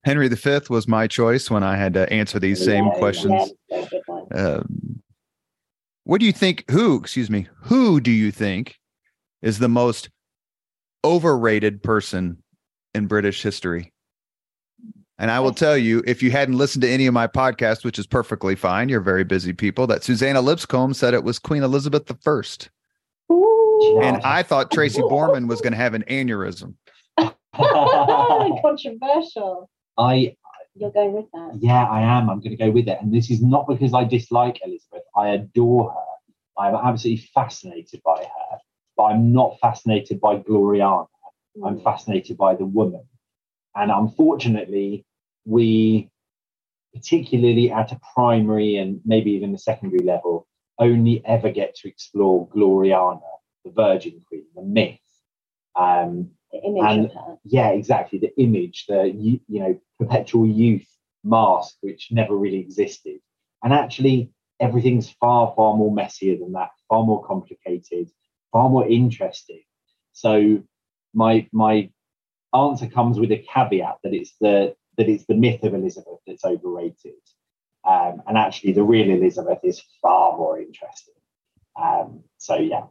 [0.08, 3.52] Henry V was my choice when I had to answer these same yeah, questions.
[4.34, 5.02] Um,
[6.06, 6.64] what do you think?
[6.72, 8.80] Who, excuse me, who do you think
[9.42, 10.10] is the most
[11.04, 12.42] overrated person
[12.94, 13.92] in British history?
[15.20, 18.00] And I will tell you, if you hadn't listened to any of my podcasts, which
[18.00, 22.10] is perfectly fine, you're very busy people, that Suzannah Lipscomb said it was Queen Elizabeth
[22.10, 22.42] I.
[24.02, 26.76] And I thought Tracy Borman was going to have an aneurysm.
[27.58, 29.70] Controversial.
[29.98, 30.36] I
[30.76, 31.54] you're going with that.
[31.60, 32.30] Yeah, I am.
[32.30, 33.00] I'm going to go with it.
[33.02, 35.04] And this is not because I dislike Elizabeth.
[35.16, 36.62] I adore her.
[36.64, 38.58] I'm absolutely fascinated by her.
[38.98, 41.08] But I'm not fascinated by Gloriana.
[41.58, 41.68] Mm.
[41.68, 43.06] I'm fascinated by the woman.
[43.76, 45.06] And unfortunately,
[45.46, 46.10] we,
[46.94, 50.48] particularly at a primary and maybe even a secondary level,
[50.80, 53.22] only ever get to explore Gloriana,
[53.66, 55.00] the Virgin Queen, the myth.
[55.76, 56.32] Um,
[56.62, 57.38] the image and.
[57.44, 58.20] Yeah, exactly.
[58.20, 60.88] The image, the you, you know, perpetual youth
[61.24, 63.20] mask, which never really existed.
[63.64, 68.10] And actually, everything's far, far more messier than that, far more complicated,
[68.52, 69.64] far more interesting.
[70.14, 70.64] So
[71.14, 71.90] my my
[72.54, 76.46] answer comes with a caveat that it's the that it's the myth of Elizabeth that's
[76.46, 77.14] overrated.
[77.88, 81.14] Um, and actually, the real Elizabeth is far more interesting.
[81.82, 82.84] Um, so yeah,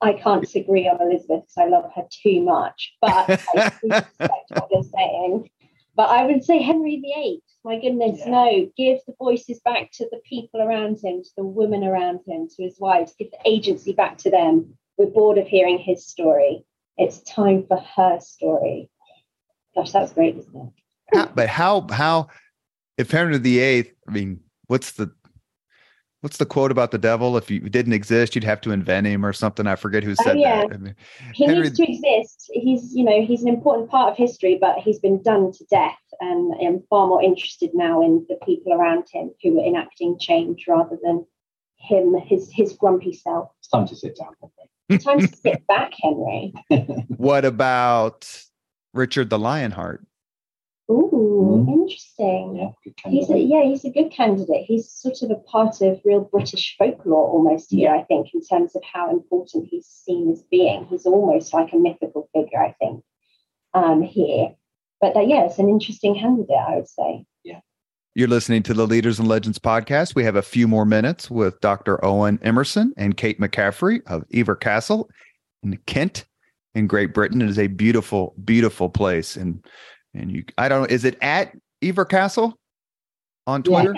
[0.00, 4.68] I can't disagree on Elizabeth because I love her too much, but I respect what
[4.70, 5.50] you're saying.
[5.96, 7.42] But I would say Henry VIII.
[7.64, 8.30] My goodness, yeah.
[8.30, 8.70] no!
[8.76, 12.62] Give the voices back to the people around him, to the women around him, to
[12.62, 13.14] his wives.
[13.18, 14.76] Give the agency back to them.
[14.98, 16.64] We're bored of hearing his story.
[16.98, 18.90] It's time for her story.
[19.74, 20.72] Gosh, that's great, isn't
[21.12, 21.30] it?
[21.34, 22.28] But how how
[22.98, 23.92] if Henry VIII?
[24.08, 25.10] I mean, what's the
[26.24, 27.36] what's the quote about the devil?
[27.36, 29.66] If you didn't exist, you'd have to invent him or something.
[29.66, 30.62] I forget who oh, said oh, yeah.
[30.62, 30.72] that.
[30.72, 30.96] I mean,
[31.34, 31.64] he Henry...
[31.64, 32.50] needs to exist.
[32.54, 35.98] He's, you know, he's an important part of history, but he's been done to death.
[36.20, 40.64] And I'm far more interested now in the people around him who are enacting change
[40.66, 41.26] rather than
[41.76, 43.50] him, his his grumpy self.
[43.58, 44.32] It's time to sit down.
[44.88, 46.54] It's time to sit back, Henry.
[47.08, 48.26] what about
[48.94, 50.06] Richard the Lionheart?
[50.90, 51.14] Ooh.
[51.44, 51.72] Ooh, mm.
[51.72, 52.56] interesting.
[52.56, 54.64] Yeah, he's a, yeah, he's a good candidate.
[54.66, 58.74] He's sort of a part of real British folklore almost here, I think, in terms
[58.74, 60.86] of how important he's seen as being.
[60.86, 63.02] He's almost like a mythical figure, I think,
[63.72, 64.54] um, here.
[65.00, 67.24] But that, yeah, it's an interesting candidate, I would say.
[67.42, 67.60] Yeah.
[68.14, 70.14] You're listening to the Leaders and Legends podcast.
[70.14, 72.04] We have a few more minutes with Dr.
[72.04, 75.10] Owen Emmerson and Kate McCaffrey of Hever Castle
[75.62, 76.24] in Kent
[76.74, 77.42] in Great Britain.
[77.42, 79.36] It is a beautiful, beautiful place.
[79.36, 79.64] And
[80.14, 81.52] and you, I don't know, is it at
[81.82, 82.58] Hever Castle
[83.46, 83.94] on Twitter?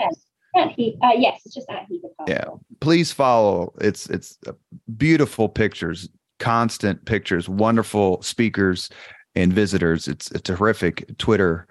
[0.75, 2.25] He, uh, yes, it's just at Hever Castle.
[2.27, 3.73] Yeah, please follow.
[3.79, 4.53] It's it's uh,
[4.97, 6.09] beautiful pictures,
[6.39, 8.89] constant pictures, wonderful speakers
[9.35, 10.07] and visitors.
[10.07, 11.67] It's a terrific Twitter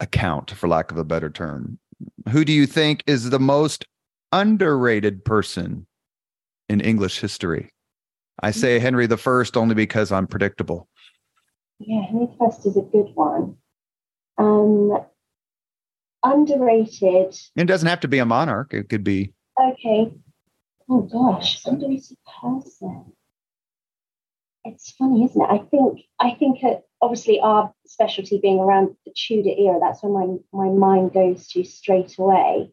[0.00, 1.78] account, for lack of a better term.
[2.30, 3.84] Who do you think is the most
[4.32, 5.86] underrated person
[6.68, 7.70] in English history?
[8.42, 8.82] I say mm-hmm.
[8.82, 10.88] Henry the First only because I'm predictable.
[11.86, 13.56] Yeah, First is a good one.
[14.38, 15.04] Um,
[16.22, 17.38] underrated.
[17.56, 18.72] It doesn't have to be a monarch.
[18.72, 19.32] It could be.
[19.60, 20.12] Okay.
[20.88, 23.12] Oh gosh, underrated person.
[24.64, 25.48] It's funny, isn't it?
[25.50, 26.60] I think I think
[27.00, 31.64] obviously our specialty being around the Tudor era, that's where my my mind goes to
[31.64, 32.72] straight away.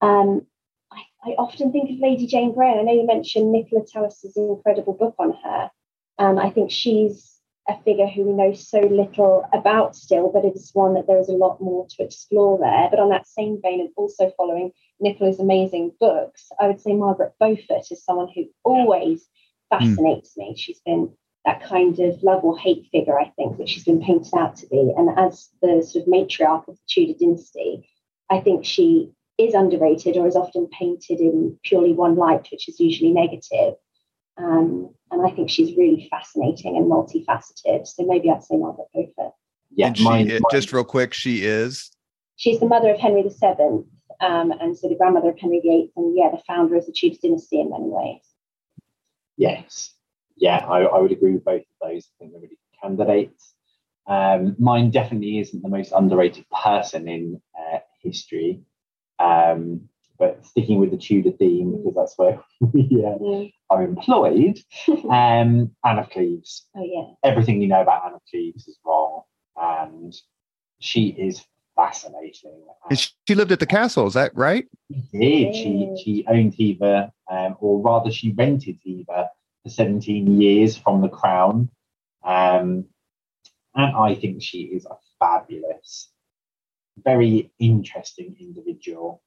[0.00, 0.46] Um,
[0.92, 2.78] I, I often think of Lady Jane Grey.
[2.78, 5.70] I know you mentioned Nicola Tallis's incredible book on her.
[6.18, 7.35] Um, I think she's
[7.68, 11.18] a figure who we know so little about still, but it is one that there
[11.18, 12.88] is a lot more to explore there.
[12.90, 17.34] But on that same vein, and also following Nicola's amazing books, I would say Margaret
[17.40, 19.28] Beaufort is someone who always
[19.68, 20.38] fascinates mm.
[20.38, 20.56] me.
[20.56, 21.12] She's been
[21.44, 24.66] that kind of love or hate figure, I think, that she's been painted out to
[24.66, 24.92] be.
[24.96, 27.88] And as the sort of matriarch of the Tudor dynasty,
[28.30, 32.80] I think she is underrated or is often painted in purely one light, which is
[32.80, 33.74] usually negative.
[34.38, 37.86] Um, and I think she's really fascinating and multifaceted.
[37.86, 39.32] So maybe I'd say Margaret Beaufort.
[39.74, 40.40] Yeah, and she, mine, mine.
[40.50, 41.90] just real quick, she is.
[42.36, 43.84] She's the mother of Henry VII,
[44.20, 47.16] um, and so the grandmother of Henry VIII, and yeah, the founder of the Tudor
[47.22, 48.22] dynasty in many ways.
[49.36, 49.94] Yes,
[50.36, 52.06] yeah, I, I, would agree with both of those.
[52.06, 53.54] I think they're really good candidates.
[54.06, 58.60] Um, mine definitely isn't the most underrated person in uh, history,
[59.18, 59.88] um,
[60.18, 62.40] but sticking with the Tudor theme because that's where
[62.72, 63.48] we uh, yeah.
[63.70, 64.58] are employed.
[64.88, 66.66] um, Anne of Cleves.
[66.76, 67.30] Oh yeah.
[67.30, 69.22] Everything you know about Anne of Cleves is wrong,
[69.56, 70.14] and
[70.78, 71.44] she is
[71.74, 72.64] fascinating.
[72.88, 74.66] And she lived at the castle, is that right?
[74.90, 75.54] She did.
[75.54, 79.28] She she owned Hever, um, or rather, she rented Hever
[79.62, 81.70] for 17 years from the crown.
[82.24, 82.86] Um,
[83.74, 86.10] and I think she is a fabulous,
[87.04, 89.22] very interesting individual.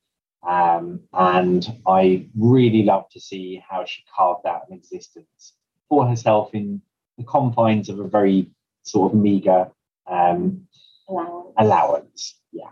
[0.48, 5.54] Um, and I really love to see how she carved out an existence
[5.90, 6.82] for herself in
[7.18, 8.50] the confines of a very
[8.84, 9.70] sort of meager
[10.10, 10.68] um,
[11.08, 11.54] allowance.
[11.58, 12.36] allowance.
[12.52, 12.70] Yeah.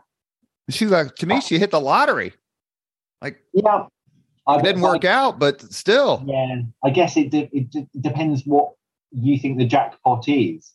[0.70, 2.34] She's like, to me, she hit the lottery.
[3.22, 3.86] Like, yeah,
[4.50, 6.24] it didn't work out, but still.
[6.26, 8.74] Yeah, I guess it, de- it de- depends what
[9.12, 10.74] you think the jackpot is.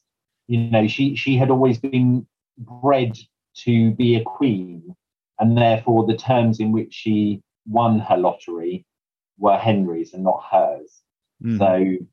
[0.48, 2.26] You know, she she had always been
[2.58, 3.16] bred
[3.64, 4.94] to be a queen,
[5.42, 8.86] and therefore the terms in which she won her lottery
[9.38, 11.00] were Henry's and not hers.
[11.44, 11.58] Mm.
[11.58, 12.06] So,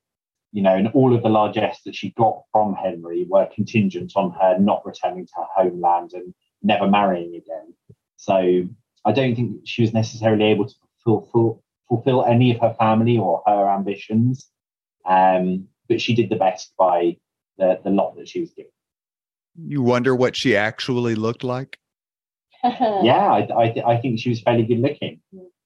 [0.52, 4.32] you know, and all of the largesse that she got from Henry were contingent on
[4.32, 7.76] her not returning to her homeland and never marrying again.
[8.18, 8.68] So
[9.06, 13.44] I don't think she was necessarily able to fulfill, fulfill any of her family or
[13.46, 14.50] her ambitions.
[15.08, 17.18] Um, but she did the best by
[17.60, 18.72] the, the lot that she was given.
[19.56, 21.79] You wonder what she actually looked like?
[22.64, 25.22] yeah, I, I, I, think she was fairly good looking.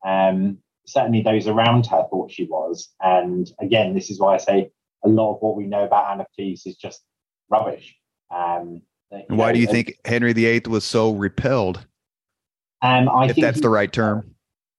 [0.05, 2.89] Um, certainly, those around her thought she was.
[3.01, 4.71] And again, this is why I say
[5.03, 7.01] a lot of what we know about Anne of Cleves is just
[7.49, 7.95] rubbish.
[8.33, 8.81] Um,
[9.11, 11.85] and why know, do you think Henry VIII was so repelled?
[12.81, 14.35] Um, I if that's the right term.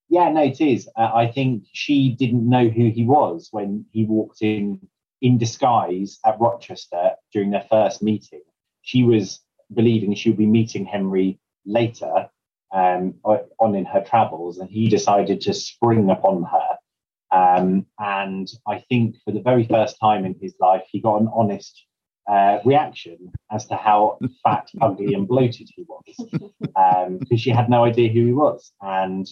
[0.08, 0.88] Yeah, no, it is.
[0.96, 4.80] Uh, I think she didn't know who he was when he walked in
[5.22, 8.42] in disguise at Rochester during their first meeting.
[8.82, 9.40] She was
[9.72, 12.28] believing she would be meeting Henry later
[12.74, 16.76] um, on in her travels, and he decided to spring upon her.
[17.30, 21.28] Um, and I think for the very first time in his life, he got an
[21.34, 21.84] honest
[22.28, 26.02] uh, reaction as to how fat, ugly, and bloated he was,
[26.60, 28.72] because um, she had no idea who he was.
[28.80, 29.28] And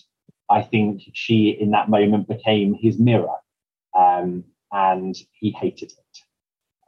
[0.50, 3.36] I think she, in that moment, became his mirror,
[3.96, 6.18] um, and he hated it,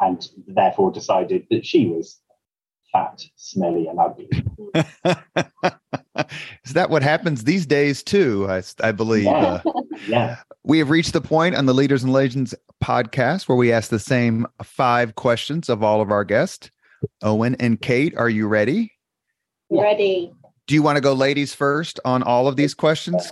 [0.00, 2.20] and therefore decided that she was
[2.94, 4.28] fat, smelly, and ugly.
[6.64, 8.46] Is that what happens these days too?
[8.48, 9.24] I, I believe.
[9.24, 9.60] Yeah.
[9.64, 9.72] Uh,
[10.08, 10.36] yeah.
[10.62, 13.98] We have reached the point on the Leaders and Legends podcast where we ask the
[13.98, 16.70] same five questions of all of our guests.
[17.22, 18.92] Owen and Kate, are you ready?
[19.68, 20.32] Ready.
[20.66, 23.30] Do you want to go ladies first on all of these questions?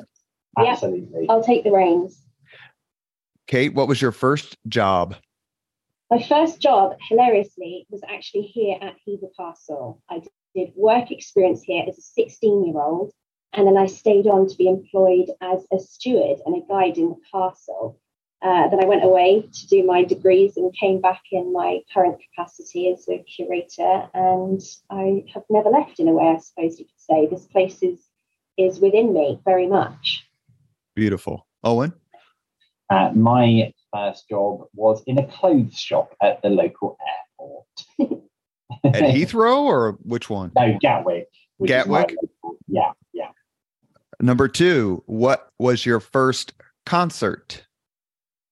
[0.59, 0.73] Yeah.
[0.73, 1.27] Absolutely.
[1.31, 2.21] I'll take the reins.
[3.47, 5.17] Kate, what was your first job?
[6.13, 10.03] My first job, hilariously, was actually here at Hever Castle.
[10.11, 10.21] I
[10.55, 13.13] did work experience here as a 16 year old,
[13.55, 17.09] and then I stayed on to be employed as a steward and a guide in
[17.09, 17.99] the castle.
[18.43, 22.21] Uh, then I went away to do my degrees and came back in my current
[22.29, 24.11] capacity as a curator.
[24.13, 24.61] And
[24.91, 27.27] I have never left, in a way, I suppose you could say.
[27.27, 27.99] This place is
[28.59, 30.27] is within me very much.
[30.95, 31.47] Beautiful.
[31.65, 31.95] Owen?
[32.91, 36.97] Uh, my first job was in a clothes shop at the local
[37.41, 38.23] airport.
[38.85, 40.51] At Heathrow or which one?
[40.57, 41.29] no, Gatwick.
[41.59, 42.19] which is my Gatwick?
[42.67, 43.29] Yeah, yeah.
[44.21, 46.55] Number two, what was your first
[46.87, 47.67] concert?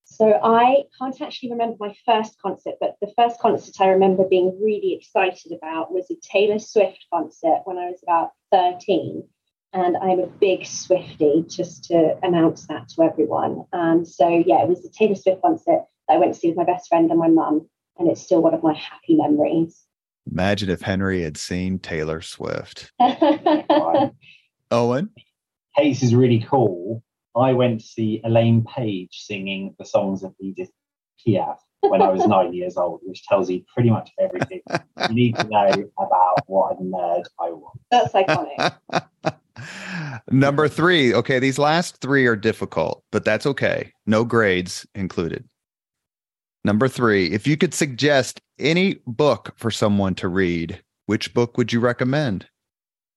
[0.05, 4.59] So I can't actually remember my first concert, but the first concert I remember being
[4.63, 9.25] really excited about was a Taylor Swift concert when I was about 13.
[9.73, 13.65] And I'm a big Swifty, just to announce that to everyone.
[13.73, 16.57] And so, yeah, it was the Taylor Swift concert that I went to see with
[16.57, 17.69] my best friend and my mum.
[17.99, 19.85] And it's still one of my happy memories.
[20.31, 22.93] Imagine if Henry had seen Taylor Swift.
[24.71, 25.11] Owen?
[25.77, 27.03] Case is really cool.
[27.37, 30.71] I went to see Elaine Paige singing the songs of Edith
[31.25, 34.63] Piaf when I was nine years old, which tells you pretty much everything
[35.09, 37.79] you need to know about what a nerd I was.
[37.91, 38.77] That's iconic.
[40.31, 41.15] Number three.
[41.15, 43.93] Okay, these last three are difficult, but that's okay.
[44.07, 45.49] No grades included.
[46.65, 47.33] Number three.
[47.33, 52.47] If you could suggest any book for someone to read, which book would you recommend?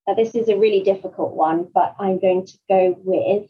[0.07, 3.49] Now, this is a really difficult one, but I'm going to go with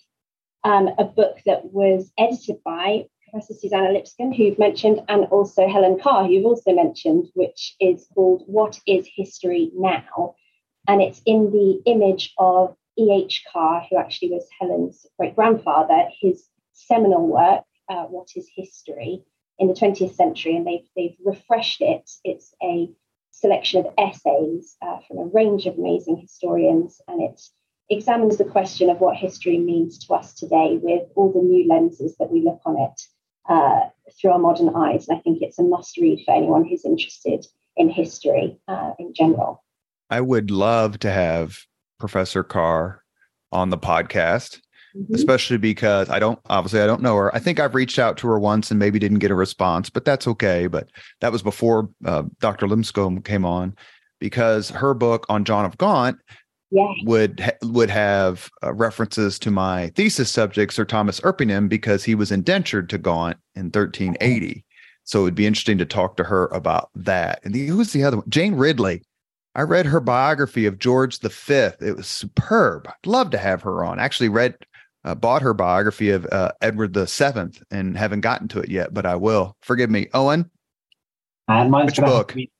[0.63, 5.67] um, a book that was edited by Professor Suzannah Lipscomb, who you've mentioned, and also
[5.67, 10.35] Helen Carr, who you've also mentioned, which is called What is History Now?
[10.87, 13.43] And it's in the image of E.H.
[13.51, 19.23] Carr, who actually was Helen's great grandfather, his seminal work, uh, What is History,
[19.59, 20.55] in the 20th century.
[20.55, 22.09] And they've, they've refreshed it.
[22.23, 22.89] It's a
[23.31, 27.41] selection of essays uh, from a range of amazing historians, and it
[27.89, 32.15] examines the question of what history means to us today with all the new lenses
[32.17, 33.01] that we look on it
[33.49, 33.89] uh,
[34.19, 35.07] through our modern eyes.
[35.07, 39.13] And I think it's a must read for anyone who's interested in history uh, in
[39.13, 39.63] general.
[40.09, 41.57] I would love to have
[42.03, 43.01] Professor Carr
[43.53, 44.59] on the podcast,
[44.93, 45.15] Mhm.
[45.15, 47.33] especially because I don't obviously I don't know her.
[47.33, 50.03] I think I've reached out to her once and maybe didn't get a response, but
[50.03, 50.67] that's okay.
[50.67, 50.89] But
[51.21, 52.67] that was before uh, Dr.
[52.67, 53.73] Lipscomb came on
[54.19, 56.17] because her book on John of Gaunt
[56.71, 62.03] Yeah, would ha- would have uh, references to my thesis subject, Sir Thomas Erpingham, because
[62.03, 64.65] he was indentured to Gaunt in 1380.
[65.05, 67.39] So it would be interesting to talk to her about that.
[67.45, 68.29] And the, who's the other one?
[68.29, 69.03] Jane Ridley.
[69.55, 71.53] I read her biography of George V.
[71.53, 72.87] It was superb.
[72.87, 73.99] I'd love to have her on.
[73.99, 74.55] Actually, read
[75.05, 79.05] uh, bought her biography of uh, Edward VII and haven't gotten to it yet, but
[79.05, 79.55] I will.
[79.61, 80.49] Forgive me, Owen.
[81.47, 82.33] And mine's Which book?
[82.33, 82.51] be,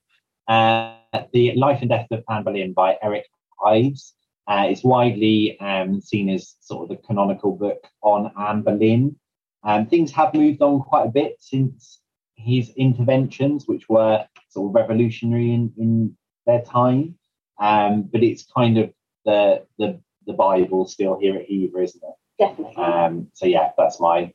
[0.48, 0.96] uh,
[1.32, 3.26] The Life and Death of Anne Boleyn by Eric
[3.66, 4.14] Ives.
[4.46, 9.16] Uh, it's widely um, seen as sort of the canonical book on Anne Boleyn.
[9.64, 12.02] Um, things have moved on quite a bit since
[12.36, 17.16] his interventions, which were sort of revolutionary in, in their time.
[17.60, 18.94] Um, but it's kind of
[19.26, 22.16] the, the the Bible still here at Hever, isn't it?
[22.40, 22.76] definitely.
[22.76, 24.34] Um, so yeah, that's my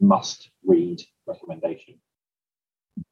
[0.00, 1.94] must read recommendation.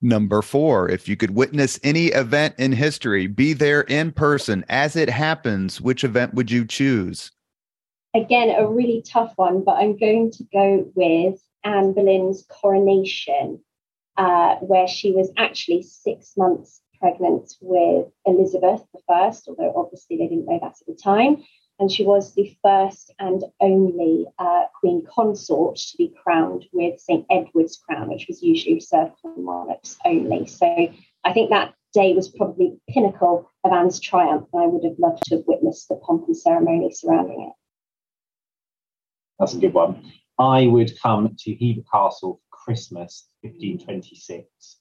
[0.01, 4.97] Number four, if you could witness any event in history, be there in person as
[4.97, 7.31] it happens, which event would you choose?
[8.15, 13.61] Again, a really tough one, but I'm going to go with Anne Boleyn's coronation,
[14.17, 20.47] uh, where she was actually six months pregnant with Elizabeth I, although obviously they didn't
[20.47, 21.45] know that at the time.
[21.79, 27.27] And she was the first and only uh, queen consort to be crowned with St.
[27.31, 30.47] Edward's crown, which was usually reserved for monarchs only.
[30.47, 30.67] So
[31.25, 35.25] I think that day was probably pinnacle of Anne's triumph, and I would have loved
[35.25, 37.53] to have witnessed the pomp and ceremony surrounding it.
[39.39, 40.11] That's a good one.
[40.39, 44.79] I would come to Hever Castle for Christmas 1526.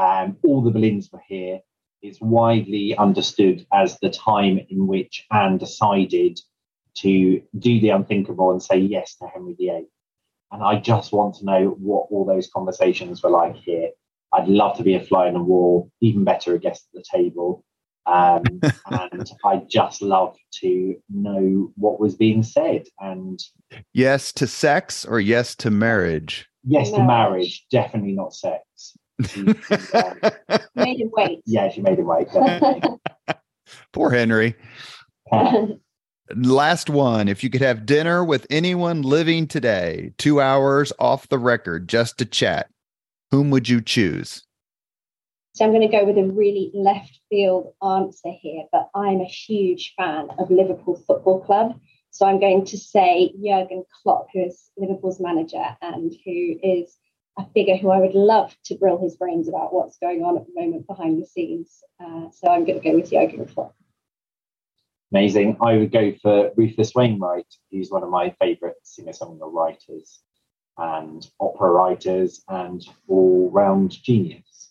[0.00, 1.60] Um, all the Boleyns were here.
[2.00, 6.40] It's widely understood as the time in which Anne decided
[6.94, 9.86] to do the unthinkable and say yes to Henry VIII.
[10.52, 13.90] And I just want to know what all those conversations were like here.
[14.32, 17.18] I'd love to be a fly on the wall, even better, a guest at the
[17.18, 17.62] table.
[18.06, 18.42] Um,
[18.90, 22.86] and I just love to know what was being said.
[23.00, 23.38] And
[23.92, 26.48] Yes to sex or yes to marriage?
[26.64, 27.06] Yes, to Marriage.
[27.06, 28.96] marriage, definitely not sex.
[29.24, 29.76] She- she,
[30.74, 31.40] Made him wait.
[31.46, 32.26] yeah, she made it right.
[32.32, 32.82] Definitely.
[33.92, 34.54] Poor Henry.
[36.36, 37.28] Last one.
[37.28, 42.18] If you could have dinner with anyone living today, two hours off the record just
[42.18, 42.70] to chat,
[43.30, 44.42] whom would you choose?
[45.54, 49.24] So I'm going to go with a really left field answer here, but I'm a
[49.24, 51.78] huge fan of Liverpool Football Club.
[52.12, 56.96] So I'm going to say Jurgen Klopp, who is Liverpool's manager and who is
[57.38, 60.46] a figure who I would love to grill his brains about what's going on at
[60.46, 61.82] the moment behind the scenes.
[61.98, 63.74] Uh, so I'm going to go with Jurgen Klopp.
[65.12, 65.56] Amazing.
[65.60, 70.20] I would go for Rufus Wainwright, who's one of my favourite singer-songwriter writers
[70.78, 74.70] and opera writers and all-round genius.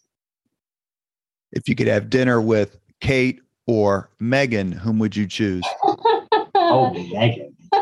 [1.52, 5.64] If you could have dinner with Kate or Meghan, whom would you choose?
[5.84, 7.54] oh, Meghan.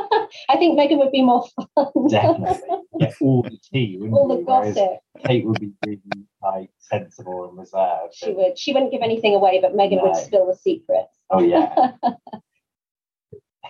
[0.49, 2.09] I think Meghan would be more fun.
[2.09, 2.69] Definitely.
[2.99, 3.99] Get all the tea.
[4.11, 4.99] all the gossip.
[5.25, 6.01] Kate would be really
[6.41, 8.13] like sensible and reserved.
[8.13, 8.57] She would.
[8.57, 10.03] She wouldn't give anything away, but Meghan no.
[10.03, 11.17] would spill the secrets.
[11.29, 11.91] Oh yeah.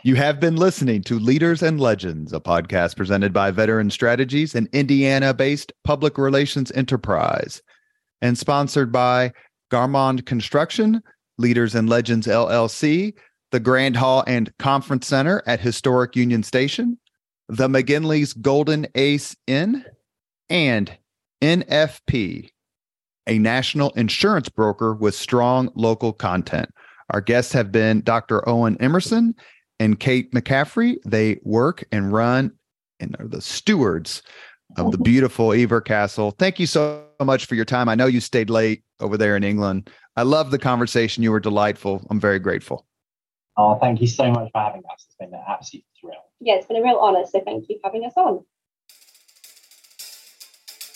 [0.03, 4.69] You have been listening to Leaders and Legends, a podcast presented by Veteran Strategies, an
[4.71, 7.61] Indiana based public relations enterprise,
[8.21, 9.33] and sponsored by
[9.71, 11.01] Garmong Construction,
[11.37, 13.15] Leaders and Legends LLC,
[13.51, 16.99] the Grand Hall and Conference Center at Historic Union Station,
[17.49, 19.85] the McGinley's Golden Ace Inn,
[20.49, 20.97] and
[21.41, 22.49] NFP,
[23.27, 26.69] a national insurance broker with strong local content.
[27.11, 28.47] Our guests have been Dr.
[28.47, 29.35] Owen Emmerson
[29.79, 30.97] and Kate McCaffrey.
[31.05, 32.51] They work and run
[32.99, 34.23] and are the stewards
[34.77, 36.31] of the beautiful Hever Castle.
[36.31, 37.87] Thank you so much for your time.
[37.87, 39.89] I know you stayed late over there in England.
[40.15, 41.23] I love the conversation.
[41.23, 42.05] You were delightful.
[42.09, 42.85] I'm very grateful.
[43.55, 45.05] Oh, thank you so much for having us.
[45.07, 46.26] It's been an absolute thrill.
[46.39, 47.25] Yeah, it's been a real honor.
[47.25, 48.45] So thank you for having us on.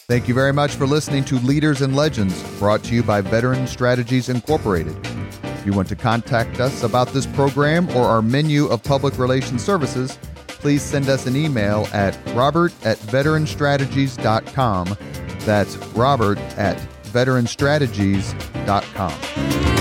[0.07, 3.65] Thank you very much for listening to Leaders and Legends, brought to you by Veteran
[3.65, 4.93] Strategies Incorporated.
[5.43, 9.63] If you want to contact us about this program or our menu of public relations
[9.63, 14.97] services, please send us an email at robert at veteranstrategies.com.
[15.39, 19.80] That's robert at veteranstrategies.com.